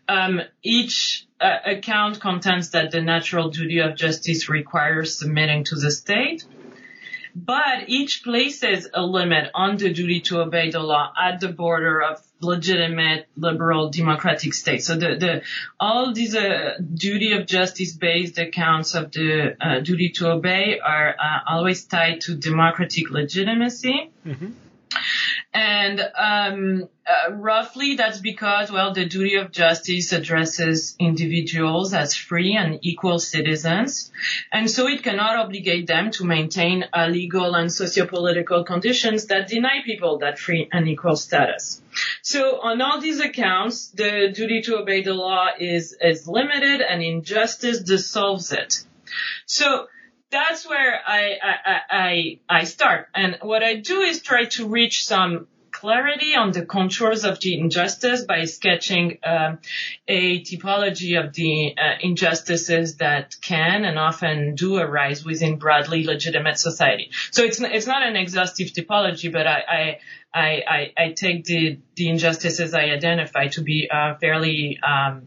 [0.08, 5.90] um, each uh, account contends that the natural duty of justice requires submitting to the
[5.90, 6.44] state,
[7.34, 12.02] but each places a limit on the duty to obey the law at the border
[12.02, 14.86] of legitimate liberal democratic states.
[14.86, 15.42] So the, the
[15.78, 21.14] all these uh, duty of justice based accounts of the uh, duty to obey are
[21.18, 24.10] uh, always tied to democratic legitimacy.
[24.26, 24.50] Mm-hmm.
[25.54, 32.56] And um, uh, roughly, that's because, well, the duty of justice addresses individuals as free
[32.56, 34.10] and equal citizens,
[34.50, 39.82] and so it cannot obligate them to maintain uh, legal and socio-political conditions that deny
[39.84, 41.82] people that free and equal status.
[42.22, 47.02] So, on all these accounts, the duty to obey the law is is limited, and
[47.02, 48.84] injustice dissolves it.
[49.44, 49.88] So
[50.32, 53.08] that's where I, I, I, I start.
[53.14, 57.58] And what I do is try to reach some clarity on the contours of the
[57.58, 59.58] injustice by sketching um,
[60.06, 66.58] a typology of the uh, injustices that can and often do arise within broadly legitimate
[66.58, 67.10] society.
[67.30, 69.98] So it's it's not an exhaustive typology, but I
[70.32, 75.26] I I, I take the the injustices I identify to be uh, fairly um,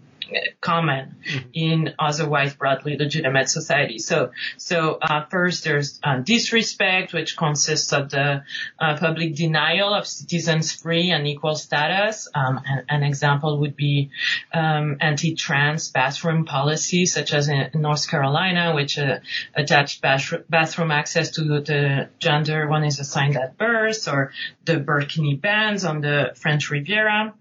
[0.61, 1.49] common mm-hmm.
[1.53, 4.07] in otherwise broadly legitimate societies.
[4.07, 8.43] So, so uh, first there's uh, disrespect, which consists of the
[8.79, 12.27] uh, public denial of citizens' free and equal status.
[12.33, 14.09] Um, an, an, example would be
[14.53, 19.19] um, anti-trans bathroom policies, such as in North Carolina, which uh,
[19.53, 24.31] attached bathroom access to the gender one is assigned at birth, or
[24.65, 27.33] the burkini bans on the French Riviera.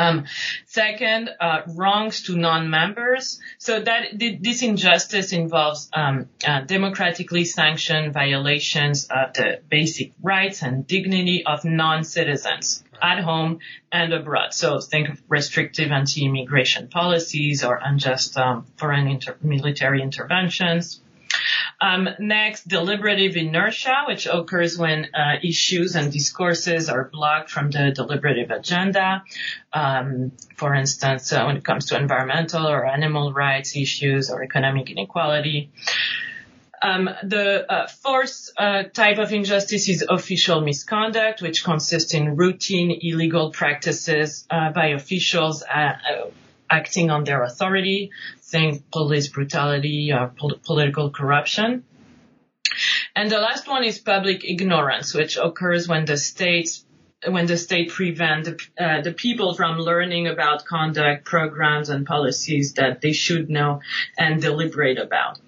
[0.00, 0.24] Um,
[0.66, 3.38] second, uh, wrongs to non-members.
[3.58, 10.86] So that this injustice involves um, uh, democratically sanctioned violations of the basic rights and
[10.86, 13.58] dignity of non-citizens at home
[13.92, 14.54] and abroad.
[14.54, 21.00] So think of restrictive anti-immigration policies or unjust um, foreign inter- military interventions.
[21.80, 27.90] Um, next, deliberative inertia, which occurs when uh, issues and discourses are blocked from the
[27.90, 29.24] deliberative agenda.
[29.72, 34.90] Um, for instance, uh, when it comes to environmental or animal rights issues or economic
[34.90, 35.70] inequality.
[36.82, 42.98] Um, the uh, fourth uh, type of injustice is official misconduct, which consists in routine
[43.02, 45.92] illegal practices uh, by officials uh,
[46.70, 48.10] acting on their authority,
[48.42, 51.84] think police brutality or pol- political corruption.
[53.16, 56.84] And the last one is public ignorance, which occurs when the states
[57.28, 62.74] when the state prevent the, uh, the people from learning about conduct programs and policies
[62.74, 63.80] that they should know
[64.16, 65.38] and deliberate about.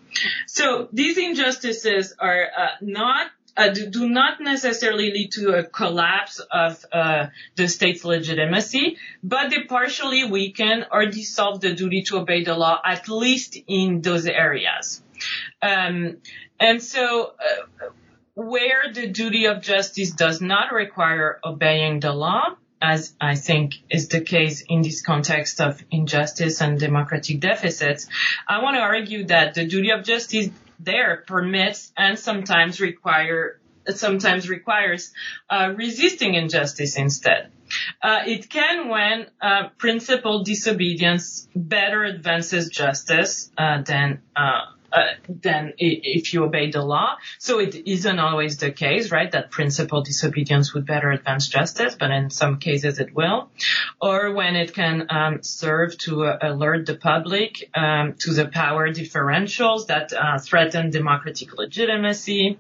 [0.47, 6.85] So these injustices are uh, not uh, do not necessarily lead to a collapse of
[6.93, 12.55] uh, the state's legitimacy, but they partially weaken or dissolve the duty to obey the
[12.55, 15.03] law, at least in those areas.
[15.61, 16.19] Um,
[16.59, 17.89] and so, uh,
[18.35, 24.09] where the duty of justice does not require obeying the law, as I think is
[24.09, 28.09] the case in this context of injustice and democratic deficits,
[28.49, 30.49] I want to argue that the duty of justice
[30.85, 33.61] there permits and sometimes require
[33.95, 35.13] sometimes requires
[35.51, 37.51] uh, resisting injustice instead.
[38.01, 45.73] Uh, it can when uh, principled disobedience better advances justice uh, than uh, uh, than
[45.79, 47.17] if you obey the law.
[47.39, 49.31] So it isn't always the case, right?
[49.31, 53.51] That principled disobedience would better advance justice, but in some cases it will.
[54.01, 58.89] Or when it can um, serve to uh, alert the public um, to the power
[58.91, 62.59] differentials that uh, threaten democratic legitimacy.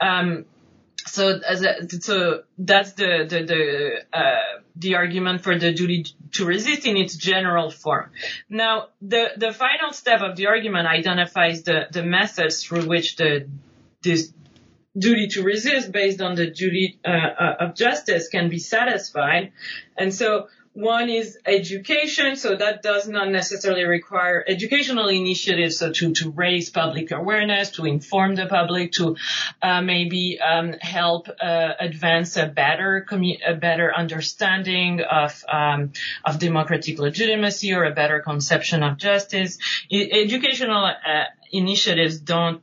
[0.00, 0.44] Um,
[1.06, 6.44] so as a, so that's the the the, uh, the argument for the duty to
[6.44, 8.10] resist in its general form.
[8.48, 13.48] Now the the final step of the argument identifies the the methods through which the
[14.02, 14.32] this
[14.98, 19.52] duty to resist based on the duty uh, uh of justice can be satisfied,
[19.96, 26.12] and so one is education, so that does not necessarily require educational initiatives, so to,
[26.14, 29.16] to raise public awareness, to inform the public, to
[29.62, 35.92] uh, maybe um, help uh, advance a better commu- a better understanding of um,
[36.24, 39.58] of democratic legitimacy or a better conception of justice.
[39.92, 42.62] I- educational uh, initiatives don't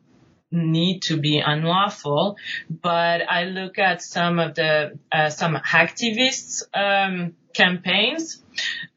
[0.51, 2.37] need to be unlawful,
[2.69, 6.63] but I look at some of the uh, some activists.
[6.73, 8.43] Um, campaigns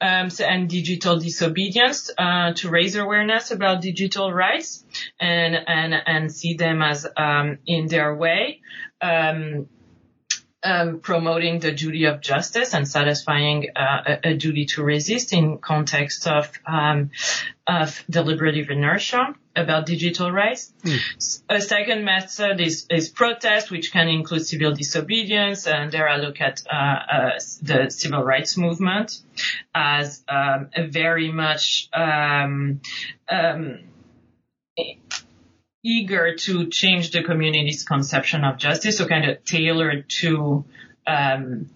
[0.02, 4.84] um, and digital disobedience uh, to raise awareness about digital rights
[5.18, 8.60] and and and see them as um, in their way.
[9.00, 9.66] Um,
[10.62, 15.56] um, promoting the duty of justice and satisfying uh, a, a, duty to resist in
[15.56, 17.12] context of um,
[17.66, 20.72] of deliberative inertia about digital rights.
[20.84, 21.42] Mm.
[21.48, 26.40] A second method is, is protest, which can include civil disobedience, and there I look
[26.40, 27.30] at uh, uh,
[27.62, 29.20] the civil rights movement
[29.74, 32.80] as um, a very much um,
[33.28, 33.80] um,
[35.82, 40.64] eager to change the community's conception of justice, so kind of tailored to
[41.06, 41.70] um,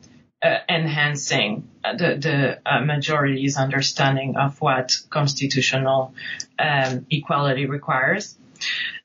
[0.45, 6.12] uh, enhancing the, the uh, majority's understanding of what constitutional
[6.59, 8.36] um, equality requires.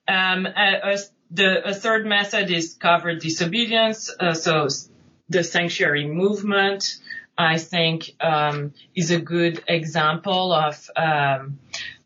[0.06, 0.98] Um, a,
[1.32, 4.14] the, a third method is covert disobedience.
[4.20, 4.68] Uh, so
[5.30, 6.98] the sanctuary movement,
[7.38, 11.60] I think, um, is a good example of um,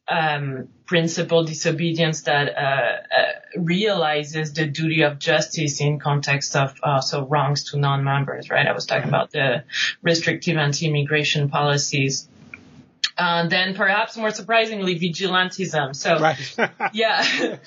[0.07, 7.25] um, principle disobedience that uh, uh, realizes the duty of justice in context of also
[7.25, 8.49] wrongs to non-members.
[8.49, 8.67] Right?
[8.67, 9.63] I was talking about the
[10.01, 12.27] restrictive anti-immigration policies.
[13.15, 15.95] Uh, then perhaps more surprisingly, vigilantism.
[15.95, 16.57] So, right.
[16.93, 17.57] yeah,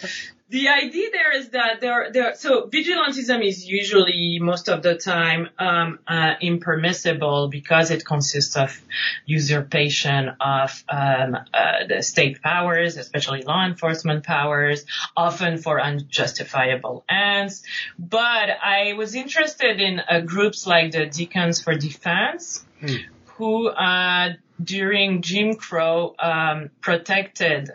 [0.48, 5.48] the idea there is that there, there, so vigilantism is usually most of the time
[5.58, 8.80] um, uh, impermissible because it consists of
[9.24, 14.84] usurpation of um, uh, the state powers, especially law enforcement powers,
[15.16, 17.64] often for unjustifiable ends.
[17.98, 22.94] But I was interested in uh, groups like the Deacons for Defense, hmm.
[23.34, 27.72] who uh, during Jim Crow um, protected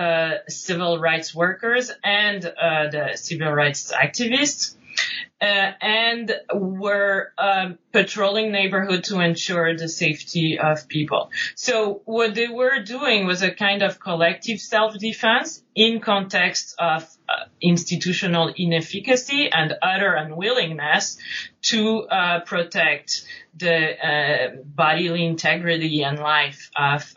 [0.00, 4.76] uh, civil rights workers and uh, the civil rights activists.
[5.40, 11.30] Uh, and were um, patrolling neighborhood to ensure the safety of people.
[11.54, 17.44] So what they were doing was a kind of collective self-defense in context of uh,
[17.62, 21.16] institutional inefficacy and utter unwillingness
[21.62, 23.24] to uh, protect
[23.56, 23.76] the
[24.06, 27.14] uh, bodily integrity and life of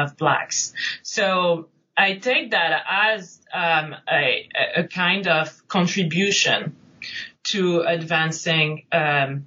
[0.00, 0.72] of blacks.
[1.02, 6.76] So I take that as um, a, a, kind of contribution
[7.44, 9.46] to advancing um,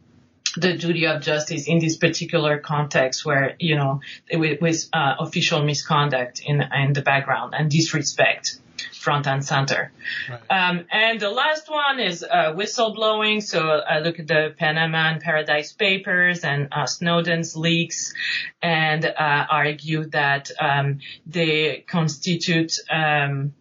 [0.60, 4.02] the duty of justice in this particular context where, you know,
[4.32, 8.60] with, with uh, official misconduct in, in the background and disrespect
[8.94, 9.92] front and center.
[10.30, 10.42] Right.
[10.50, 13.42] Um, and the last one is uh, whistleblowing.
[13.42, 18.14] So I look at the Panama and Paradise Papers and uh, Snowden's leaks
[18.62, 23.54] and uh, argue that um, they constitute um,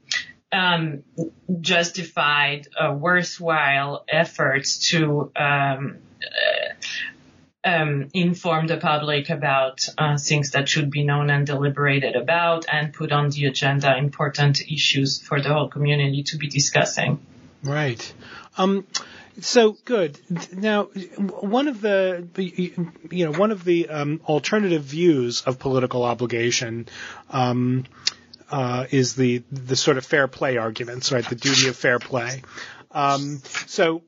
[0.53, 1.03] um
[1.61, 5.33] justified, uh, worthwhile efforts to
[6.27, 6.75] uh,
[7.67, 12.93] um, inform the public about uh, things that should be known and deliberated about and
[12.93, 17.19] put on the agenda important issues for the whole community to be discussing.
[17.65, 18.15] Right.
[18.57, 18.87] Um,
[19.41, 20.19] so good.
[20.53, 22.29] Now, one of the
[23.11, 26.89] you know one of the um, alternative views of political obligation
[27.31, 27.85] um,
[28.51, 31.29] uh, is the the sort of fair play arguments, right?
[31.29, 32.43] The duty of fair play.
[32.97, 34.03] Um, so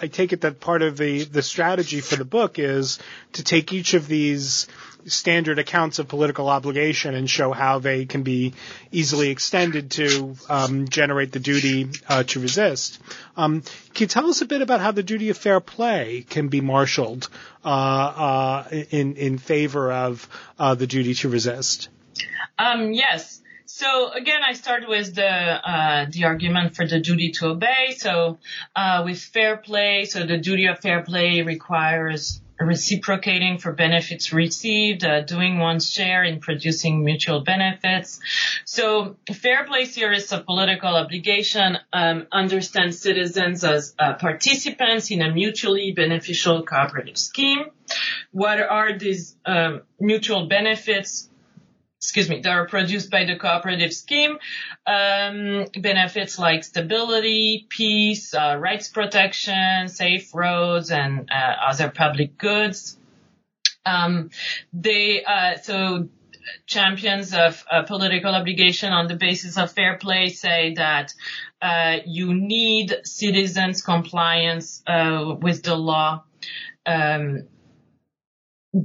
[0.00, 2.98] I take it that part of the, the strategy for the book is
[3.32, 4.66] to take each of these
[5.06, 8.52] standard accounts of political obligation and show how they can be
[8.92, 13.00] easily extended to um, generate the duty uh, to resist.
[13.36, 13.62] Um,
[13.94, 16.60] can you tell us a bit about how the duty of fair play can be
[16.60, 17.28] marshaled
[17.64, 20.28] uh, uh, in in favor of
[20.58, 21.88] uh, the duty to resist?
[22.58, 23.40] Um, yes.
[23.66, 27.94] So again, I start with the uh, the argument for the duty to obey.
[27.96, 28.38] So
[28.74, 35.04] uh, with fair play, so the duty of fair play requires reciprocating for benefits received,
[35.04, 38.20] uh, doing one's share in producing mutual benefits.
[38.64, 45.32] So fair play theorists of political obligation um, understand citizens as uh, participants in a
[45.32, 47.66] mutually beneficial cooperative scheme.
[48.32, 51.28] What are these um, mutual benefits?
[52.06, 54.38] Excuse me, that are produced by the cooperative scheme,
[54.86, 62.96] um, benefits like stability, peace, uh, rights protection, safe roads, and uh, other public goods.
[63.84, 64.30] Um,
[64.72, 66.08] they uh, so
[66.66, 71.12] champions of uh, political obligation on the basis of fair play say that
[71.60, 76.22] uh, you need citizens' compliance uh, with the law.
[76.86, 77.48] Um,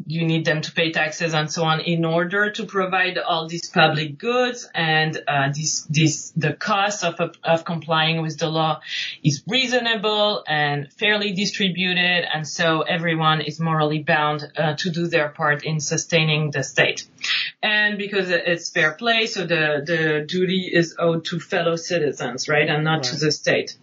[0.05, 3.69] you need them to pay taxes and so on in order to provide all these
[3.69, 8.79] public goods and uh, this this the cost of of complying with the law
[9.23, 15.29] is reasonable and fairly distributed and so everyone is morally bound uh, to do their
[15.29, 17.05] part in sustaining the state.
[17.61, 22.69] And because it's fair play so the the duty is owed to fellow citizens right
[22.69, 23.03] and not right.
[23.03, 23.75] to the state.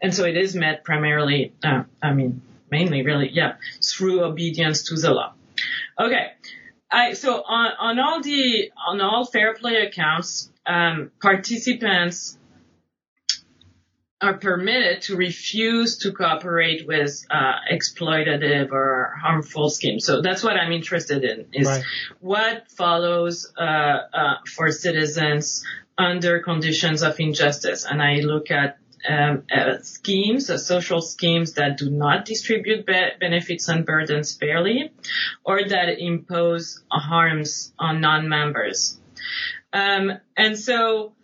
[0.00, 3.54] And so it is met primarily uh, I mean mainly really yeah
[3.84, 5.34] through obedience to the law
[6.00, 6.32] Okay.
[6.90, 12.38] I, so on, on all the, on all fair play accounts, um, participants
[14.20, 20.04] are permitted to refuse to cooperate with uh, exploitative or harmful schemes.
[20.04, 21.82] So that's what I'm interested in is right.
[22.20, 25.64] what follows uh, uh, for citizens
[25.96, 27.86] under conditions of injustice.
[27.88, 28.78] And I look at
[29.08, 34.92] um, uh, schemes, uh, social schemes that do not distribute be- benefits and burdens fairly,
[35.44, 38.98] or that impose harms on non-members.
[39.72, 41.14] Um, and so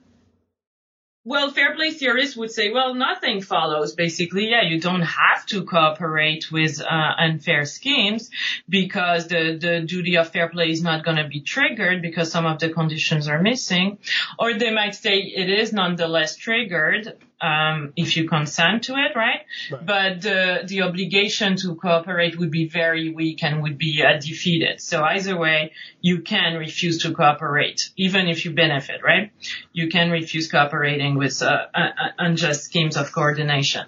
[1.26, 3.96] well, fair play theorists would say, well, nothing follows.
[3.96, 8.30] Basically, yeah, you don't have to cooperate with uh, unfair schemes
[8.68, 12.46] because the, the duty of fair play is not going to be triggered because some
[12.46, 13.98] of the conditions are missing.
[14.38, 19.42] Or they might say it is nonetheless triggered um, if you consent to it, right?
[19.70, 19.86] right?
[19.86, 24.80] But the the obligation to cooperate would be very weak and would be uh, defeated.
[24.80, 29.32] So either way, you can refuse to cooperate, even if you benefit, right?
[29.72, 33.86] You can refuse cooperating with uh, uh, uh unjust schemes of coordination.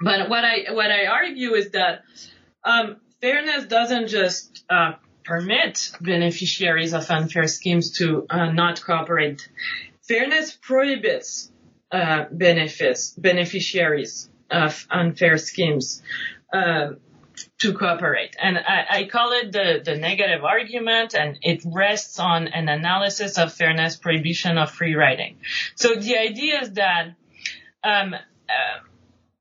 [0.00, 2.04] But what I what I argue is that
[2.64, 4.92] um, fairness doesn't just uh,
[5.24, 9.48] permit beneficiaries of unfair schemes to uh, not cooperate.
[10.02, 11.50] Fairness prohibits
[11.90, 16.02] uh, benefits, beneficiaries of unfair schemes
[16.52, 16.90] uh,
[17.58, 18.36] to cooperate.
[18.40, 23.38] And I, I, call it the, the negative argument, and it rests on an analysis
[23.38, 25.38] of fairness prohibition of free riding.
[25.76, 27.14] So the idea is that
[27.84, 28.18] um, uh,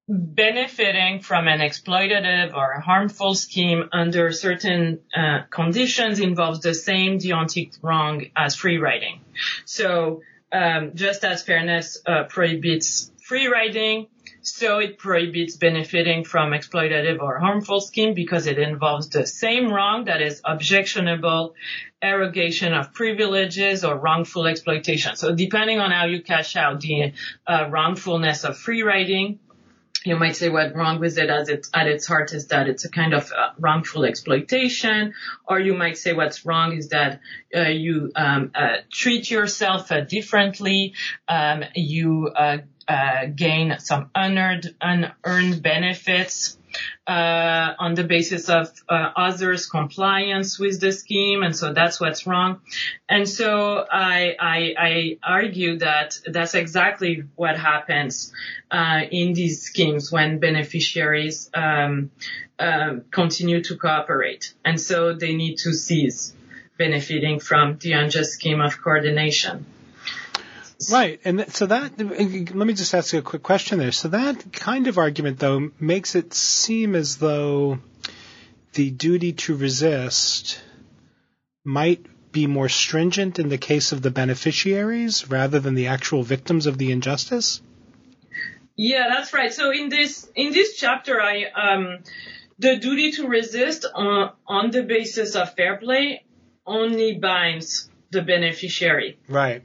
[0.07, 7.77] benefiting from an exploitative or harmful scheme under certain uh, conditions involves the same deontic
[7.81, 9.21] wrong as free riding.
[9.65, 10.21] So
[10.51, 14.07] um, just as fairness uh, prohibits free riding,
[14.41, 20.05] so it prohibits benefiting from exploitative or harmful scheme because it involves the same wrong
[20.05, 21.53] that is objectionable,
[22.01, 25.17] arrogation of privileges or wrongful exploitation.
[25.17, 27.11] So depending on how you cash out the
[27.45, 29.39] uh, wrongfulness of free riding,
[30.07, 32.85] you might say what wrong with it as it at its heart is that it's
[32.85, 35.13] a kind of uh, wrongful exploitation,
[35.47, 37.19] or you might say what's wrong is that
[37.55, 40.93] uh, you um, uh, treat yourself uh, differently,
[41.27, 46.56] um, you uh, uh, gain some unearned unearned benefits
[47.05, 52.27] uh, on the basis of uh, others' compliance with the scheme, and so that's what's
[52.27, 52.61] wrong.
[53.07, 58.33] And so I, I, I argue that that's exactly what happens
[58.71, 62.11] uh, in these schemes when beneficiaries um,
[62.59, 66.33] um, continue to cooperate, and so they need to cease
[66.77, 69.65] benefiting from the unjust scheme of coordination.
[70.91, 71.19] Right.
[71.25, 73.91] And th- so that, let me just ask you a quick question there.
[73.91, 77.79] So that kind of argument, though, makes it seem as though
[78.73, 80.61] the duty to resist
[81.63, 86.65] might be more stringent in the case of the beneficiaries rather than the actual victims
[86.65, 87.61] of the injustice?
[88.75, 89.51] Yeah, that's right.
[89.51, 91.99] So in this, in this chapter, I, um,
[92.59, 96.23] the duty to resist on, on the basis of fair play
[96.65, 99.17] only binds the beneficiary.
[99.27, 99.63] Right.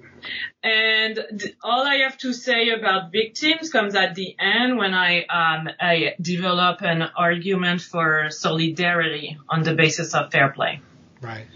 [0.63, 5.25] And th- all I have to say about victims comes at the end when I,
[5.25, 10.81] um, I develop an argument for solidarity on the basis of fair play.
[11.21, 11.47] Right.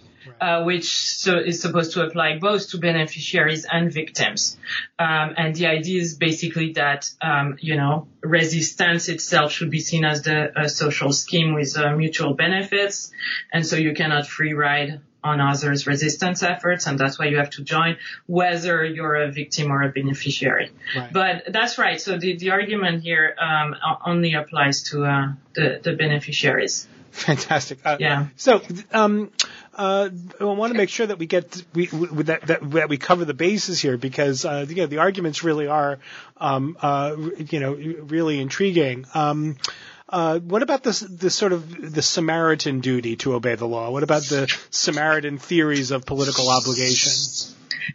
[0.40, 4.58] Uh, which so is supposed to apply both to beneficiaries and victims.
[4.98, 10.04] Um, and the idea is basically that, um, you know, resistance itself should be seen
[10.04, 13.12] as the social scheme with uh, mutual benefits.
[13.52, 17.50] And so you cannot free ride on others' resistance efforts, and that's why you have
[17.50, 17.96] to join,
[18.26, 20.70] whether you're a victim or a beneficiary.
[20.96, 21.12] Right.
[21.12, 22.00] But that's right.
[22.00, 23.74] So the, the argument here um,
[24.04, 26.86] only applies to uh, the, the beneficiaries.
[27.16, 27.78] Fantastic.
[27.82, 28.26] Uh, yeah.
[28.36, 28.60] So,
[28.92, 29.30] um,
[29.74, 32.98] uh, I want to make sure that we get we, we that, that, that we
[32.98, 35.98] cover the bases here because uh, you know, the arguments really are
[36.36, 39.06] um, uh, you know really intriguing.
[39.14, 39.56] Um,
[40.08, 43.90] uh, what about this, this sort of the Samaritan duty to obey the law?
[43.90, 47.12] What about the Samaritan theories of political obligation?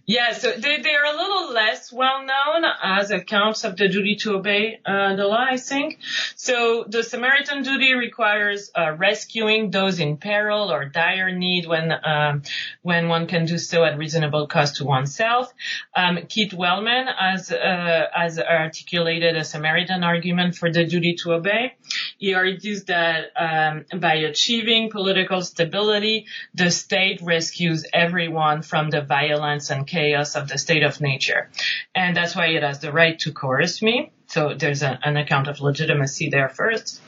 [0.06, 4.16] Yeah, so they, they are a little less well known as accounts of the duty
[4.22, 6.00] to obey uh, the law, I think.
[6.36, 12.44] So the Samaritan duty requires uh, rescuing those in peril or dire need when um,
[12.82, 15.52] when one can do so at reasonable cost to oneself.
[15.96, 21.74] Um, Kit Wellman has uh, has articulated a Samaritan argument for the duty to obey.
[22.18, 29.70] He argues that um, by achieving political stability, the state rescues everyone from the violence
[29.70, 31.50] and chaos of the state of nature.
[31.94, 34.12] And that's why it has the right to coerce me.
[34.28, 37.02] So there's a, an account of legitimacy there first.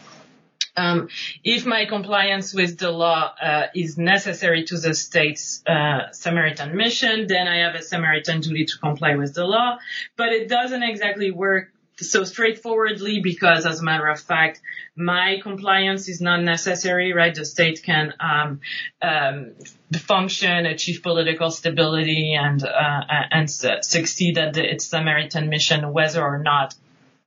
[0.76, 1.10] Um,
[1.44, 7.28] if my compliance with the law uh, is necessary to the state's uh, Samaritan mission,
[7.28, 9.78] then I have a Samaritan duty to comply with the law.
[10.18, 14.62] But it doesn't exactly work so straightforwardly because as a matter of fact,
[14.96, 17.34] my compliance is not necessary, right?
[17.34, 18.62] The state can um,
[19.02, 19.54] um,
[20.00, 26.24] function, achieve political stability, and uh, and su- succeed at the, its Samaritan mission, whether
[26.24, 26.76] or not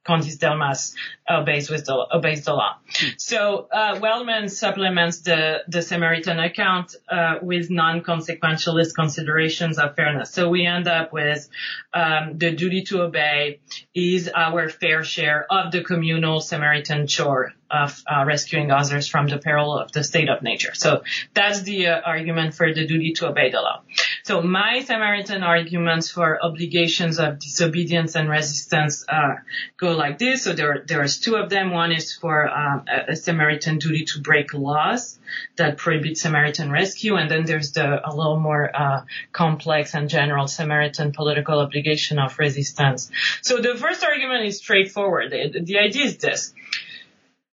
[0.06, 0.94] Candice Delmas
[1.28, 2.76] obeys with the obeys the law.
[3.16, 10.30] So uh, Wellman supplements the the Samaritan account uh, with non-consequentialist considerations of fairness.
[10.30, 11.48] So we end up with
[11.92, 13.60] um, the duty to obey
[13.94, 19.38] is our fair share of the communal Samaritan chore of uh, rescuing others from the
[19.38, 20.74] peril of the state of nature.
[20.74, 21.02] So
[21.34, 23.82] that's the uh, argument for the duty to obey the law.
[24.26, 29.36] So my Samaritan arguments for obligations of disobedience and resistance uh,
[29.76, 30.42] go like this.
[30.42, 31.70] So there, there's two of them.
[31.70, 35.20] One is for um, a, a, Samaritan duty to break laws
[35.54, 40.48] that prohibit Samaritan rescue, and then there's the a little more uh, complex and general
[40.48, 43.12] Samaritan political obligation of resistance.
[43.42, 45.30] So the first argument is straightforward.
[45.30, 46.52] The, the idea is this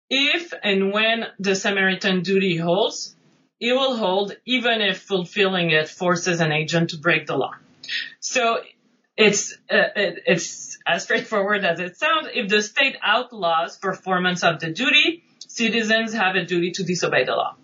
[0.09, 3.15] if and when the Samaritan duty holds,
[3.63, 7.53] it will hold even if fulfilling it forces an agent to break the law.
[8.19, 8.59] So
[9.15, 12.27] it's uh, it, it's as straightforward as it sounds.
[12.33, 17.35] If the state outlaws performance of the duty, citizens have a duty to disobey the
[17.35, 17.55] law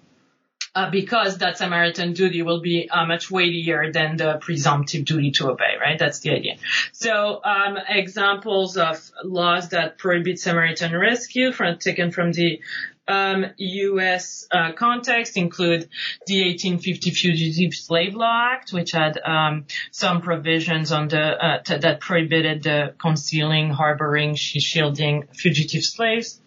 [0.76, 5.50] uh, because that Samaritan duty will be uh, much weightier than the presumptive duty to
[5.50, 5.98] obey, right?
[5.98, 6.58] That's the idea.
[6.94, 12.62] So, um, examples of laws that prohibit Samaritan rescue from, taken from the
[13.10, 14.48] um, U.S.
[14.52, 15.90] Uh, context include
[16.28, 21.78] the 1850 Fugitive Slave Law Act, which had um, some provisions on the uh, t-
[21.78, 26.40] that prohibited the concealing, harboring, shielding fugitive slaves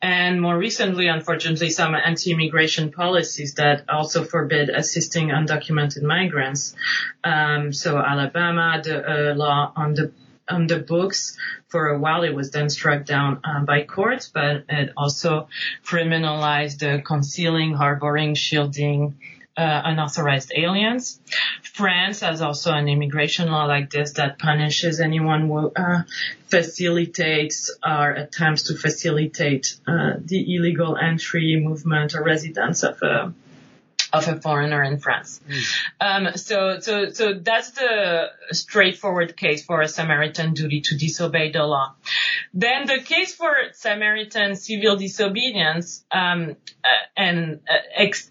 [0.00, 6.74] and more recently, unfortunately, some anti-immigration policies that also forbid assisting undocumented migrants.
[7.22, 10.12] Um, so Alabama, the uh, law on the
[10.52, 11.36] on the books
[11.68, 12.22] for a while.
[12.22, 15.48] It was then struck down um, by courts, but it also
[15.84, 19.16] criminalized the concealing, harboring, shielding,
[19.56, 21.20] uh, unauthorized aliens.
[21.62, 26.02] France has also an immigration law like this that punishes anyone who uh,
[26.48, 33.34] facilitates or attempts to facilitate uh, the illegal entry, movement, or residence of a
[34.12, 35.40] of a foreigner in France.
[35.48, 35.80] Mm.
[36.00, 41.64] Um, so, so, so that's the straightforward case for a Samaritan duty to disobey the
[41.64, 41.94] law.
[42.52, 48.30] Then the case for Samaritan civil disobedience um, uh, and uh, ex-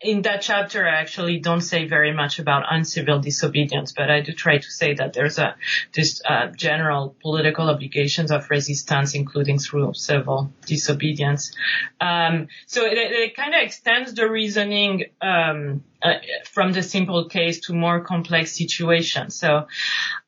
[0.00, 4.32] in that chapter, I actually don't say very much about uncivil disobedience, but I do
[4.32, 5.56] try to say that there's a
[5.94, 11.52] this uh, general political obligations of resistance, including through civil disobedience.
[12.00, 17.60] Um, so it, it kind of extends the reasoning um, uh, from the simple case
[17.66, 19.36] to more complex situations.
[19.36, 19.66] So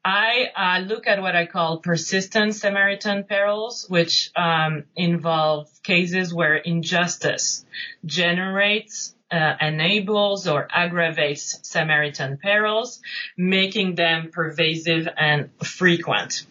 [0.05, 6.57] I uh, look at what I call persistent Samaritan perils, which um, involve cases where
[6.57, 7.65] injustice
[8.05, 13.01] generates uh, enables or aggravates Samaritan perils,
[13.37, 16.45] making them pervasive and frequent.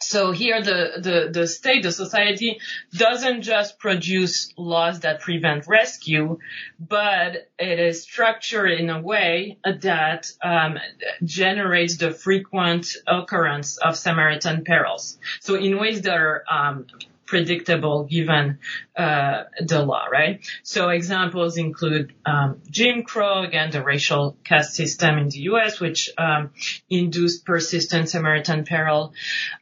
[0.00, 2.60] So here the, the, the state, the society
[2.94, 6.38] doesn't just produce laws that prevent rescue,
[6.78, 10.78] but it is structured in a way that um,
[11.24, 15.18] generates the frequent occurrence of Samaritan perils.
[15.40, 16.86] So in ways that are um,
[17.28, 18.58] predictable given
[18.96, 20.40] uh, the law, right?
[20.62, 26.10] So examples include um, Jim Crow, again, the racial caste system in the U.S., which
[26.16, 26.50] um,
[26.88, 29.12] induced persistent Samaritan peril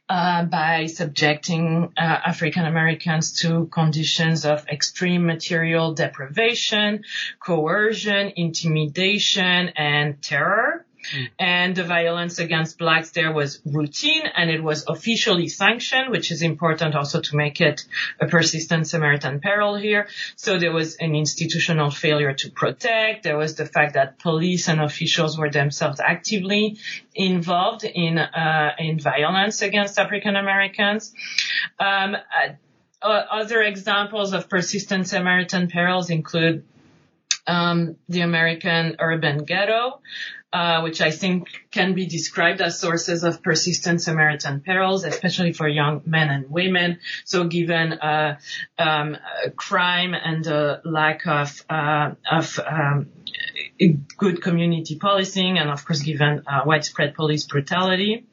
[0.07, 7.03] uh, by subjecting uh, African Americans to conditions of extreme material deprivation,
[7.39, 10.86] coercion, intimidation, and terror.
[11.39, 16.41] And the violence against blacks there was routine and it was officially sanctioned, which is
[16.41, 17.85] important also to make it
[18.19, 20.07] a persistent Samaritan peril here.
[20.35, 23.23] So there was an institutional failure to protect.
[23.23, 26.77] There was the fact that police and officials were themselves actively
[27.15, 31.13] involved in, uh, in violence against African Americans.
[31.79, 36.63] Um, uh, other examples of persistent Samaritan perils include
[37.45, 40.01] um, the American urban ghetto,
[40.53, 45.67] uh, which I think can be described as sources of persistent Samaritan perils, especially for
[45.67, 46.99] young men and women.
[47.25, 48.39] So given uh,
[48.79, 49.17] um,
[49.55, 53.09] crime and the lack of uh, of um,
[54.17, 58.25] good community policing, and of course given uh, widespread police brutality.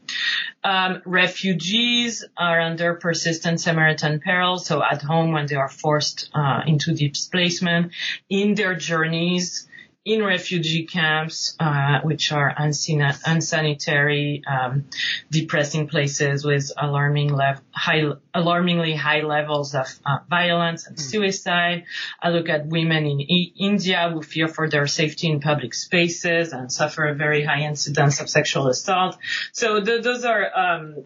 [0.62, 6.60] Um, refugees are under persistent Samaritan peril, so at home when they are forced uh,
[6.66, 7.92] into displacement,
[8.28, 9.68] in their journeys
[10.04, 14.84] in refugee camps, uh, which are unsanitary, um,
[15.30, 17.30] depressing places with alarming
[17.70, 18.02] high,
[18.34, 21.02] alarmingly high levels of uh, violence and hmm.
[21.02, 21.84] suicide.
[22.20, 26.52] I look at women in e- India who fear for their safety in public spaces
[26.52, 29.16] and suffer a very high incidence of sexual assault.
[29.52, 31.04] So th- those are um,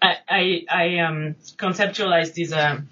[0.00, 2.52] I, I, I um, conceptualize these.
[2.52, 2.88] Um,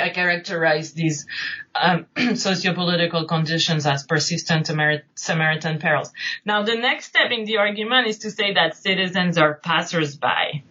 [0.00, 1.26] I characterize these
[1.74, 4.66] um, sociopolitical conditions as persistent
[5.14, 6.12] Samaritan perils.
[6.44, 10.64] Now, the next step in the argument is to say that citizens are passersby.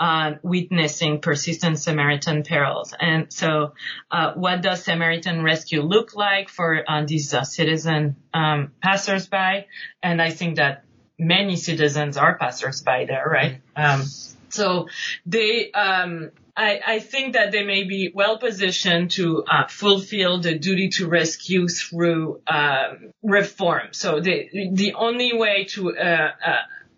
[0.00, 2.92] Uh, witnessing persistent Samaritan perils.
[2.98, 3.74] And so,
[4.10, 9.66] uh, what does Samaritan rescue look like for uh, these uh, citizen um, passersby?
[10.02, 10.82] And I think that
[11.18, 13.60] many citizens are passersby there, right?
[13.76, 14.02] Um,
[14.48, 14.88] so
[15.24, 20.58] they um, I, I, think that they may be well positioned to uh, fulfill the
[20.58, 23.88] duty to rescue through um, reform.
[23.92, 26.56] So the the only way to uh, uh,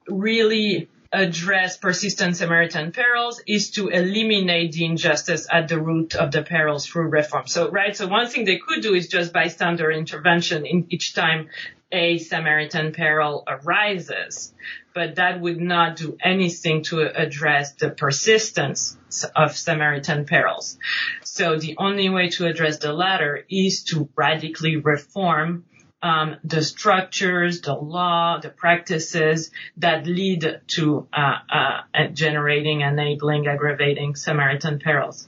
[0.09, 6.42] really address persistent Samaritan perils is to eliminate the injustice at the root of the
[6.42, 7.46] perils through reform.
[7.46, 7.96] So, right.
[7.96, 11.48] So one thing they could do is just bystander intervention in each time
[11.92, 14.52] a Samaritan peril arises
[14.95, 18.97] but that would not do anything to address the persistence
[19.34, 20.78] of Samaritan perils.
[21.24, 25.64] So the only way to address the latter is to radically reform
[26.05, 34.14] um, the structures, the law, the practices that lead to uh, uh, generating, enabling, aggravating
[34.14, 35.26] Samaritan perils.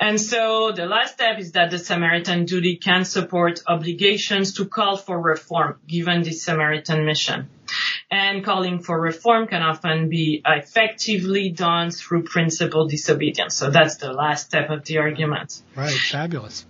[0.00, 4.96] And so the last step is that the Samaritan duty can support obligations to call
[4.96, 7.48] for reform given the Samaritan mission.
[8.08, 13.56] And calling for reform can often be effectively done through principled disobedience.
[13.56, 15.60] So that's the last step of the argument.
[15.74, 15.90] Right.
[15.90, 16.64] Fabulous.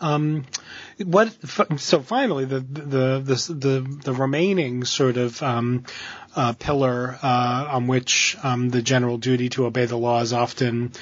[0.00, 0.46] Um,
[1.04, 1.36] what?
[1.76, 5.84] So finally, the the the the, the remaining sort of um,
[6.34, 10.92] uh, pillar uh, on which um, the general duty to obey the law is often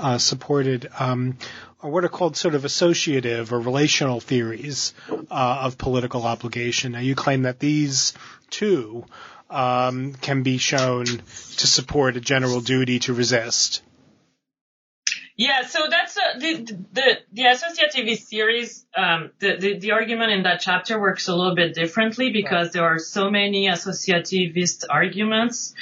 [0.00, 1.36] uh, supported um,
[1.80, 6.92] what are called sort of associative or relational theories uh, of political obligation.
[6.92, 8.12] Now, you claim that these
[8.50, 9.04] two
[9.48, 13.82] um, can be shown to support a general duty to resist.
[15.36, 15.88] Yeah, so
[16.38, 21.34] the, the the associativist series, Um, the, the, the argument in that chapter works a
[21.34, 22.72] little bit differently because right.
[22.72, 25.74] there are so many associativist arguments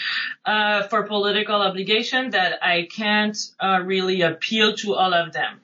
[0.45, 5.61] uh, for political obligation that I can't uh, really appeal to all of them.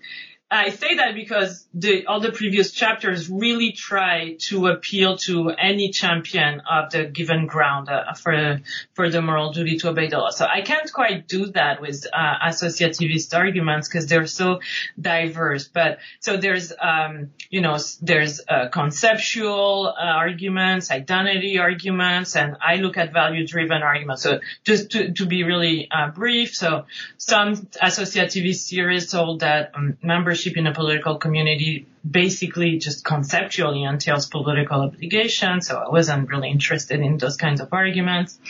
[0.51, 5.91] I say that because the, all the previous chapters really try to appeal to any
[5.91, 8.61] champion of the given ground uh, for
[8.93, 10.31] for the moral duty to obey the law.
[10.31, 14.61] So I can't quite do that with uh, associativist arguments because they're so
[15.01, 15.67] diverse.
[15.67, 22.77] But so there's um, you know there's uh, conceptual uh, arguments, identity arguments, and I
[22.77, 24.23] look at value driven arguments.
[24.23, 26.85] So just to, to be really uh, brief, so
[27.17, 33.85] some associativist theorists hold that um, membership membership in a political community basically just conceptually
[33.85, 35.61] entails political obligation.
[35.61, 38.41] So I wasn't really interested in those kinds of arguments.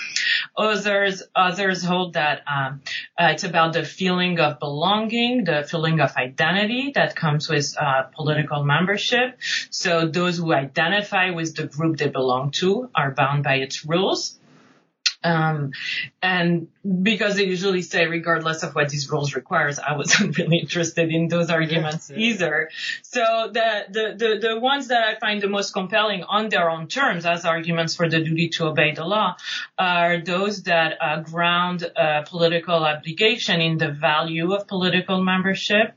[0.57, 2.81] Others, others hold that um,
[3.19, 8.05] uh, it's about the feeling of belonging, the feeling of identity that comes with uh,
[8.15, 9.39] political membership.
[9.69, 14.39] So those who identify with the group they belong to are bound by its rules.
[15.25, 15.73] Um,
[16.23, 16.69] and
[17.03, 21.29] because they usually say, regardless of what these rules requires, I wasn't really interested in
[21.29, 22.71] those arguments yeah, either.
[23.03, 26.89] So the, the, the, the ones that I find the most compelling on their own
[26.89, 29.37] terms as arguments for the duty to obey the law
[29.79, 35.95] are those that uh, ground uh, political obligation in the value of political membership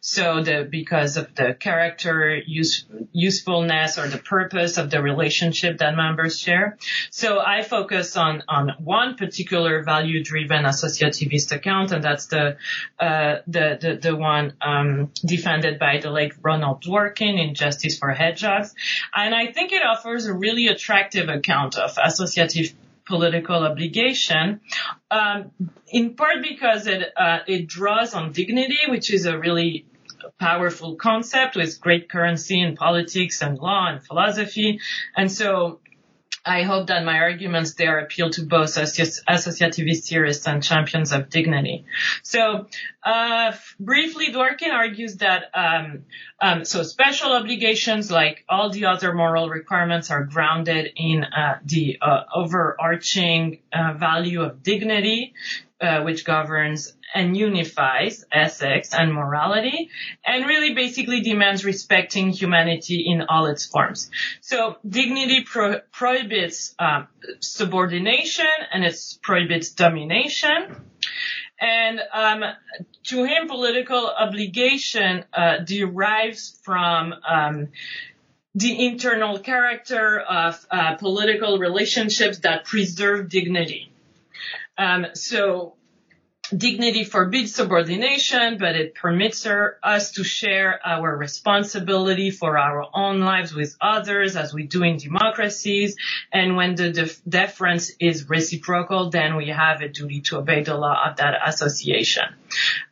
[0.00, 5.96] so the, because of the character, use, usefulness or the purpose of the relationship that
[5.96, 6.78] members share.
[7.10, 12.56] So I focus on, on one particular value driven associativist account and that's the,
[12.98, 18.10] uh, the, the, the one, um, defended by the late Ronald Dworkin in Justice for
[18.10, 18.74] Hedgehogs.
[19.14, 22.74] And I think it offers a really attractive account of associative
[23.06, 24.60] political obligation,
[25.10, 25.50] um,
[25.88, 29.86] in part because it uh, it draws on dignity, which is a really
[30.40, 34.80] powerful concept with great currency in politics and law and philosophy,
[35.16, 35.80] and so
[36.44, 41.84] I hope that my arguments there appeal to both associativist theorists and champions of dignity.
[42.22, 42.66] So,
[43.02, 46.04] uh, briefly, Dworkin argues that um,
[46.40, 51.98] um, so special obligations, like all the other moral requirements, are grounded in uh, the
[52.00, 55.34] uh, overarching uh, value of dignity
[55.80, 59.90] uh, which governs and unifies ethics and morality,
[60.26, 64.10] and really basically demands respecting humanity in all its forms.
[64.40, 67.06] So dignity pro- prohibits um,
[67.40, 70.76] subordination and it prohibits domination.
[71.60, 72.42] And um,
[73.04, 77.68] to him, political obligation uh, derives from um,
[78.54, 83.92] the internal character of uh, political relationships that preserve dignity.
[84.76, 85.74] Um, so
[86.56, 93.20] dignity forbids subordination, but it permits her, us to share our responsibility for our own
[93.20, 95.96] lives with others as we do in democracies.
[96.32, 100.76] And when the def- deference is reciprocal, then we have a duty to obey the
[100.76, 102.24] law of that association.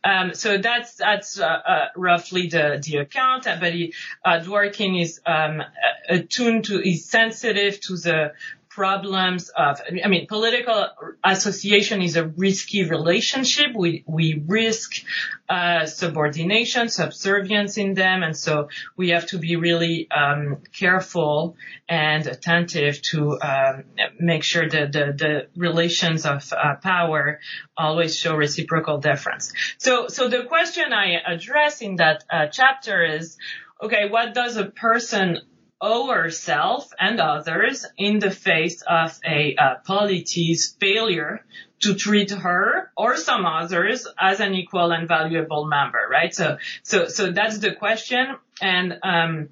[0.03, 3.45] Um, so that's that's uh, uh, roughly the the account.
[3.45, 3.93] But he,
[4.25, 5.61] uh, Dworkin is um,
[6.09, 8.33] attuned to, is sensitive to the
[8.75, 10.87] problems of, I mean, political
[11.23, 13.75] association is a risky relationship.
[13.75, 15.03] We, we risk,
[15.47, 18.23] uh, subordination, subservience in them.
[18.23, 21.55] And so we have to be really, um, careful
[21.87, 23.83] and attentive to, um,
[24.19, 27.39] make sure that the, the relations of uh, power
[27.77, 29.53] always show reciprocal deference.
[29.77, 33.37] So, so the question I address in that uh, chapter is,
[33.81, 35.41] okay, what does a person
[35.83, 41.45] herself and others in the face of a uh, polity's failure
[41.81, 46.33] to treat her or some others as an equal and valuable member, right?
[46.33, 48.37] So, so, so that's the question.
[48.61, 49.49] And, um,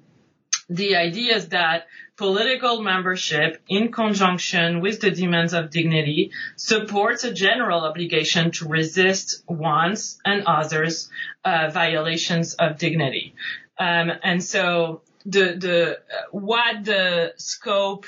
[0.70, 7.32] the idea is that political membership in conjunction with the demands of dignity supports a
[7.32, 11.10] general obligation to resist one's and others'
[11.44, 13.34] uh, violations of dignity.
[13.78, 15.98] Um, and so the the
[16.30, 18.06] what the scope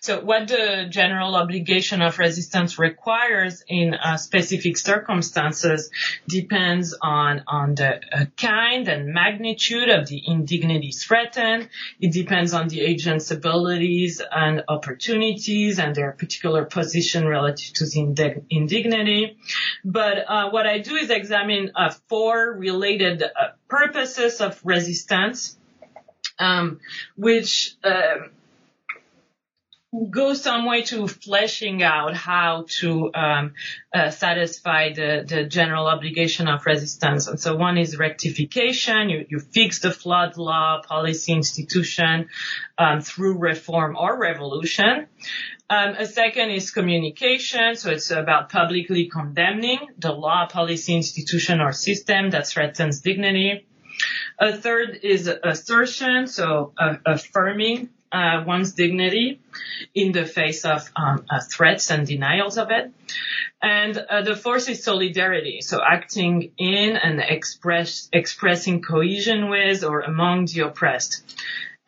[0.00, 5.90] so what the general obligation of resistance requires in uh, specific circumstances
[6.28, 11.68] depends on on the uh, kind and magnitude of the indignity threatened.
[12.00, 18.42] It depends on the agent's abilities and opportunities and their particular position relative to the
[18.50, 19.36] indignity.
[19.84, 23.28] But uh, what I do is examine uh, four related uh,
[23.68, 25.56] purposes of resistance
[26.38, 26.80] um,
[27.16, 28.26] which uh,
[30.10, 33.54] go some way to fleshing out how to um,
[33.92, 37.28] uh, satisfy the, the general obligation of resistance.
[37.28, 39.08] And so one is rectification.
[39.08, 42.28] You, you fix the flawed law, policy, institution
[42.78, 45.06] um, through reform or revolution.
[45.70, 47.76] Um, a second is communication.
[47.76, 53.66] So it's about publicly condemning the law, policy, institution, or system that threatens dignity.
[54.38, 59.40] A third is assertion, so uh, affirming uh, one's dignity
[59.94, 62.92] in the face of um, uh, threats and denials of it.
[63.60, 70.00] And uh, the fourth is solidarity, so acting in and express, expressing cohesion with or
[70.00, 71.22] among the oppressed.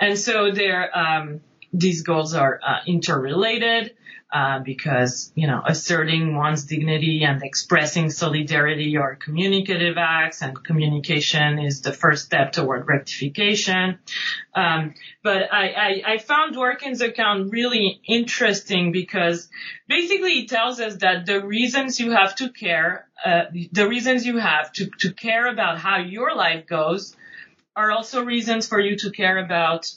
[0.00, 1.40] And so there, um,
[1.72, 3.94] these goals are uh, interrelated.
[4.32, 11.60] Uh, because you know asserting one's dignity and expressing solidarity are communicative acts, and communication
[11.60, 14.00] is the first step toward rectification.
[14.52, 19.48] Um, but I, I, I found Dworkin's account really interesting because
[19.86, 24.38] basically it tells us that the reasons you have to care, uh, the reasons you
[24.38, 27.14] have to to care about how your life goes,
[27.76, 29.88] are also reasons for you to care about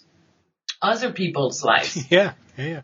[0.84, 1.98] other people's lives.
[2.12, 2.34] Yeah.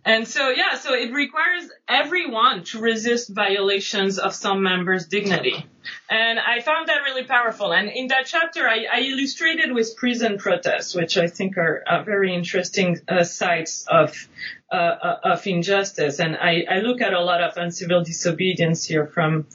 [0.05, 5.65] And so, yeah, so it requires everyone to resist violations of some member's dignity.
[6.09, 7.73] And I found that really powerful.
[7.73, 12.03] And in that chapter, I, I illustrated with prison protests, which I think are uh,
[12.03, 14.27] very interesting uh, sites of
[14.71, 16.19] uh, uh of injustice.
[16.19, 19.45] And I, I, look at a lot of uncivil disobedience here, from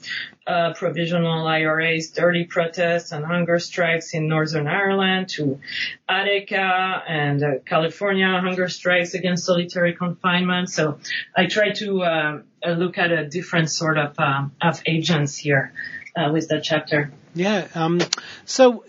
[0.47, 5.59] uh, provisional IRAs, dirty protests, and hunger strikes in Northern Ireland to
[6.07, 10.69] Attica and uh, California hunger strikes against solitary confinement.
[10.69, 10.99] So
[11.35, 15.73] I try to look at a different sort of um, of agents here
[16.15, 17.11] uh, with that chapter.
[17.33, 17.67] Yeah.
[17.75, 18.01] Um,
[18.45, 18.83] so,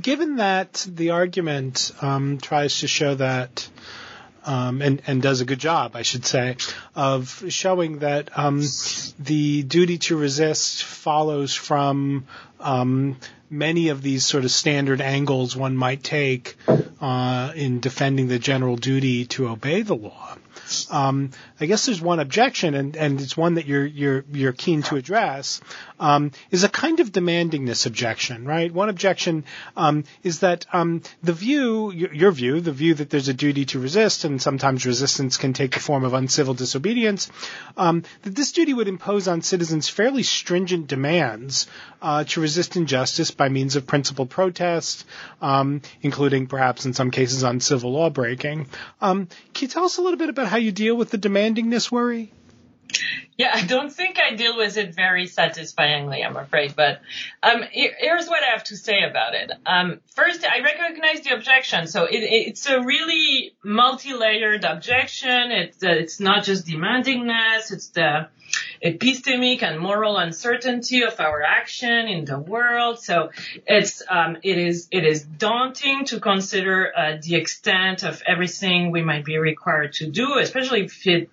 [0.00, 3.68] given that the argument um, tries to show that,
[4.46, 6.56] um, and, and does a good job, I should say,
[6.94, 8.62] of showing that um,
[9.18, 12.26] the duty to resist follows from
[12.60, 13.16] um,
[13.50, 16.56] many of these sort of standard angles one might take
[17.00, 20.36] uh, in defending the general duty to obey the law.
[20.90, 24.82] Um, I guess there's one objection, and, and it's one that you're you're you're keen
[24.84, 25.60] to address,
[26.00, 28.72] um, is a kind of demandingness objection, right?
[28.72, 29.44] One objection
[29.76, 33.78] um, is that um, the view, your, view, the view that there's a duty to
[33.78, 37.30] resist, and sometimes resistance can take the form of uncivil disobedience,
[37.76, 41.66] um, that this duty would impose on citizens fairly stringent demands
[42.02, 45.06] uh, to resist injustice by means of principled protest,
[45.40, 48.66] um, including perhaps in some cases on civil law breaking.
[49.00, 52.30] can you tell us a little bit about how you deal with the demandingness worry?
[53.36, 56.76] Yeah, I don't think I deal with it very satisfyingly, I'm afraid.
[56.76, 57.00] But
[57.42, 59.50] um, here's what I have to say about it.
[59.66, 61.88] Um, first, I recognize the objection.
[61.88, 65.50] So it, it's a really multi-layered objection.
[65.50, 67.72] It's uh, it's not just demandingness.
[67.72, 68.28] It's the
[68.84, 73.00] epistemic and moral uncertainty of our action in the world.
[73.00, 73.30] So
[73.66, 79.02] it's um, it is it is daunting to consider uh, the extent of everything we
[79.02, 81.30] might be required to do, especially if it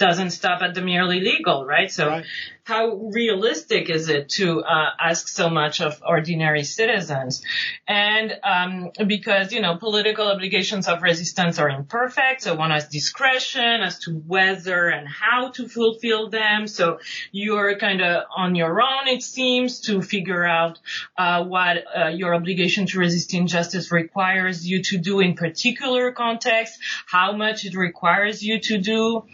[0.00, 1.92] doesn't stop at the merely legal, right?
[1.92, 2.24] So right.
[2.64, 7.42] how realistic is it to uh, ask so much of ordinary citizens?
[7.86, 13.82] And um, because, you know, political obligations of resistance are imperfect, so one has discretion
[13.82, 16.66] as to whether and how to fulfill them.
[16.66, 16.98] So
[17.30, 20.78] you're kind of on your own, it seems, to figure out
[21.18, 26.78] uh, what uh, your obligation to resist injustice requires you to do in particular context,
[27.06, 29.24] how much it requires you to do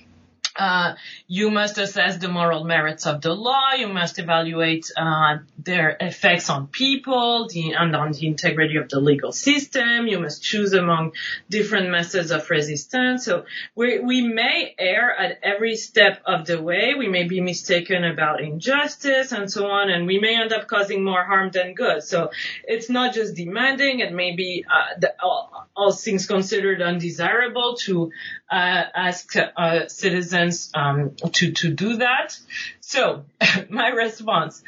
[0.59, 0.95] uh,
[1.27, 3.73] you must assess the moral merits of the law.
[3.77, 9.01] You must evaluate uh, their effects on people the, and on the integrity of the
[9.01, 10.07] legal system.
[10.07, 11.13] You must choose among
[11.49, 13.25] different methods of resistance.
[13.25, 13.45] So
[13.75, 16.95] we, we may err at every step of the way.
[16.97, 21.05] We may be mistaken about injustice and so on, and we may end up causing
[21.05, 22.03] more harm than good.
[22.03, 22.31] So
[22.65, 24.01] it's not just demanding.
[24.01, 28.11] It may be uh, the, all, all, things considered undesirable to
[28.51, 32.39] uh, ask uh, citizens um, to to do that.
[32.81, 33.25] So
[33.69, 34.63] my response,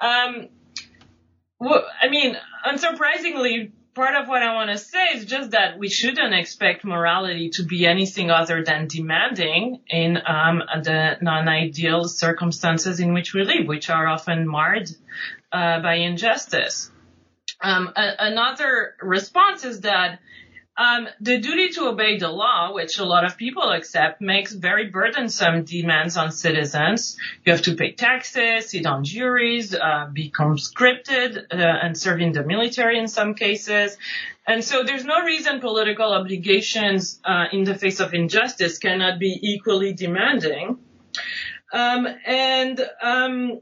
[0.00, 0.48] um,
[1.58, 5.88] well, I mean, unsurprisingly, part of what I want to say is just that we
[5.88, 13.14] shouldn't expect morality to be anything other than demanding in um, the non-ideal circumstances in
[13.14, 14.90] which we live, which are often marred
[15.52, 16.90] uh, by injustice.
[17.60, 20.18] Um, a- another response is that
[20.76, 24.90] um, the duty to obey the law, which a lot of people accept, makes very
[24.90, 27.16] burdensome demands on citizens.
[27.44, 32.32] You have to pay taxes, sit on juries, uh, be conscripted, uh, and serve in
[32.32, 33.96] the military in some cases.
[34.46, 39.38] And so there's no reason political obligations uh, in the face of injustice cannot be
[39.40, 40.78] equally demanding.
[41.72, 43.60] Um, and um,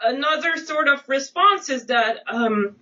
[0.00, 2.76] another sort of response is that um,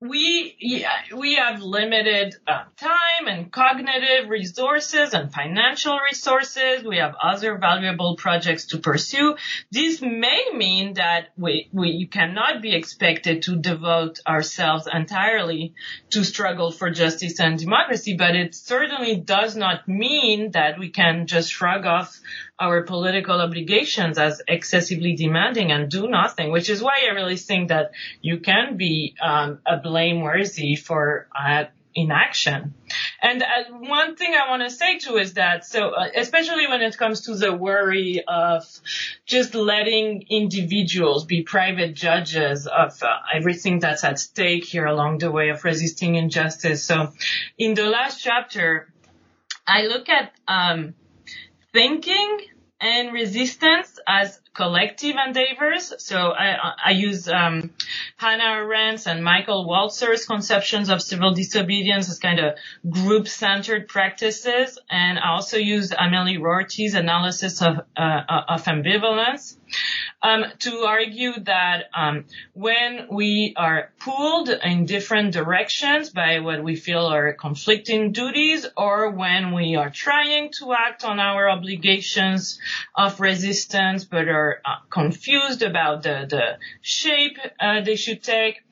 [0.00, 6.84] we yeah, we have limited uh, time and cognitive resources and financial resources.
[6.84, 9.34] We have other valuable projects to pursue.
[9.72, 15.74] This may mean that we we cannot be expected to devote ourselves entirely
[16.10, 21.26] to struggle for justice and democracy, but it certainly does not mean that we can
[21.26, 22.20] just shrug off
[22.58, 27.68] our political obligations as excessively demanding and do nothing, which is why I really think
[27.68, 32.74] that you can be um, a blameworthy for uh, inaction.
[33.20, 36.82] And uh, one thing I want to say too is that, so uh, especially when
[36.82, 38.64] it comes to the worry of
[39.26, 45.30] just letting individuals be private judges of uh, everything that's at stake here along the
[45.30, 46.84] way of resisting injustice.
[46.84, 47.12] So
[47.56, 48.92] in the last chapter,
[49.66, 50.94] I look at um,
[51.72, 52.40] thinking
[52.80, 55.92] and resistance as collective endeavors.
[55.98, 57.70] So I, I use um,
[58.16, 62.54] Hannah Arendt's and Michael Walzer's conceptions of civil disobedience as kind of
[62.88, 69.56] group-centered practices, and I also use Amelie Rorty's analysis of uh, of ambivalence
[70.22, 76.74] um, to argue that um, when we are pulled in different directions by what we
[76.74, 82.58] feel are conflicting duties, or when we are trying to act on our obligations
[82.96, 88.62] of resistance but are uh, confused about the, the shape uh, they should take,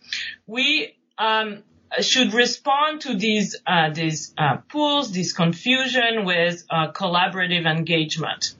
[0.46, 1.62] we um,
[2.00, 8.54] should respond to these uh, these uh, pulls, this confusion with uh, collaborative engagement.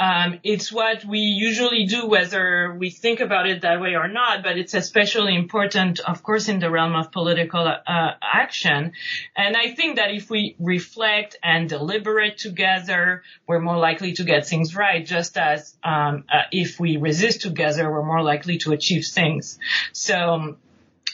[0.00, 4.42] Um, it's what we usually do, whether we think about it that way or not,
[4.42, 8.92] but it's especially important, of course, in the realm of political uh, action.
[9.36, 14.46] And I think that if we reflect and deliberate together, we're more likely to get
[14.46, 19.04] things right, just as um, uh, if we resist together, we're more likely to achieve
[19.04, 19.58] things.
[19.92, 20.56] So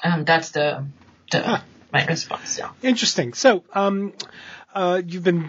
[0.04, 0.86] um, that's the,
[1.32, 1.60] the
[1.92, 2.58] my response.
[2.58, 2.70] Yeah.
[2.82, 3.32] Interesting.
[3.32, 4.12] So, um,
[4.76, 5.48] uh, you've been,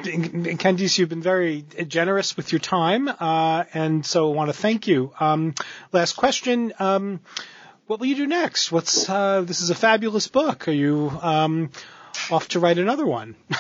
[0.58, 4.88] Candice, you've been very generous with your time, uh, and so I want to thank
[4.88, 5.12] you.
[5.20, 5.54] Um,
[5.92, 6.72] last question.
[6.80, 7.20] Um,
[7.88, 8.72] what will you do next?
[8.72, 10.70] What's, uh, this is a fabulous book.
[10.70, 11.72] Are you, um,
[12.32, 13.36] off to write another one?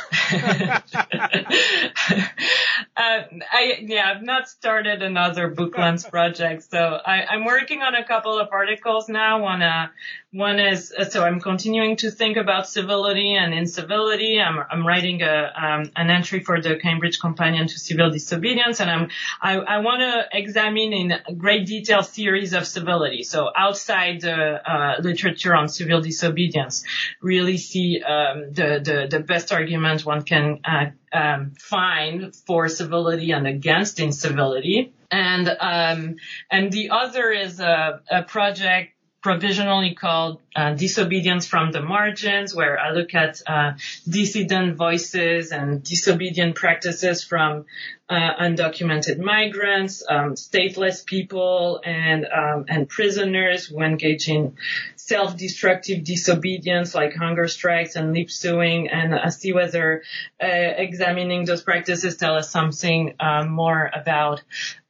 [2.97, 7.93] Uh, I yeah, I've not started another book length project, so I, am working on
[7.93, 9.43] a couple of articles now.
[9.43, 9.89] One uh,
[10.31, 14.41] one is uh, so I'm continuing to think about civility and incivility.
[14.41, 18.89] I'm I'm writing a um, an entry for the Cambridge Companion to Civil Disobedience, and
[18.89, 19.09] I'm
[19.41, 23.21] I, I want to examine in great detail theories of civility.
[23.21, 26.83] So outside the uh, literature on civil disobedience,
[27.21, 33.31] really see um, the the the best argument one can uh, um, find for civility
[33.31, 34.91] and against incivility.
[35.09, 36.15] And um,
[36.51, 38.96] and the other is a, a project
[39.27, 43.73] provisionally called uh, Disobedience from the Margins, where I look at uh,
[44.07, 47.65] dissident voices and disobedient practices from
[48.07, 54.55] uh, undocumented migrants, um, stateless people, and um, and prisoners who engage in
[54.95, 60.03] self-destructive disobedience like hunger strikes and lip sewing, and uh, see whether
[60.41, 64.41] uh, examining those practices tell us something uh, more about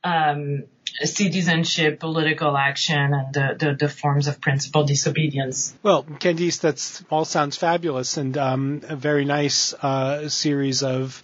[0.04, 0.66] um,
[1.04, 5.76] citizenship, political action, and the, the, the, forms of principled disobedience.
[5.84, 11.22] Well, Candice, that all sounds fabulous and um, a very nice uh, series of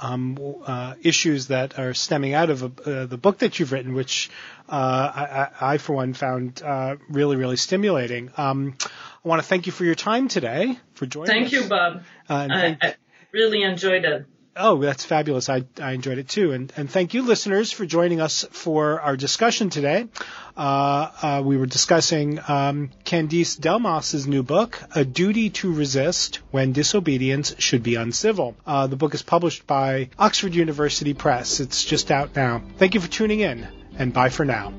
[0.00, 4.30] um, uh, issues that are stemming out of uh, the book that you've written, which
[4.68, 8.30] uh, I, I, for one, found uh, really, really stimulating.
[8.36, 8.76] Um,
[9.24, 11.52] I want to thank you for your time today, for joining thank us.
[11.52, 12.02] Thank you, Bob.
[12.28, 12.94] Uh, I, I
[13.32, 14.26] really enjoyed it.
[14.54, 15.48] Oh, that's fabulous.
[15.48, 16.52] I, I enjoyed it too.
[16.52, 20.08] And, and thank you, listeners, for joining us for our discussion today.
[20.56, 26.72] Uh, uh, we were discussing um, Candice Delmas's new book, A Duty to Resist When
[26.72, 28.54] Disobedience Should Be Uncivil.
[28.66, 31.60] Uh, the book is published by Oxford University Press.
[31.60, 32.62] It's just out now.
[32.76, 33.66] Thank you for tuning in,
[33.98, 34.74] and bye for now.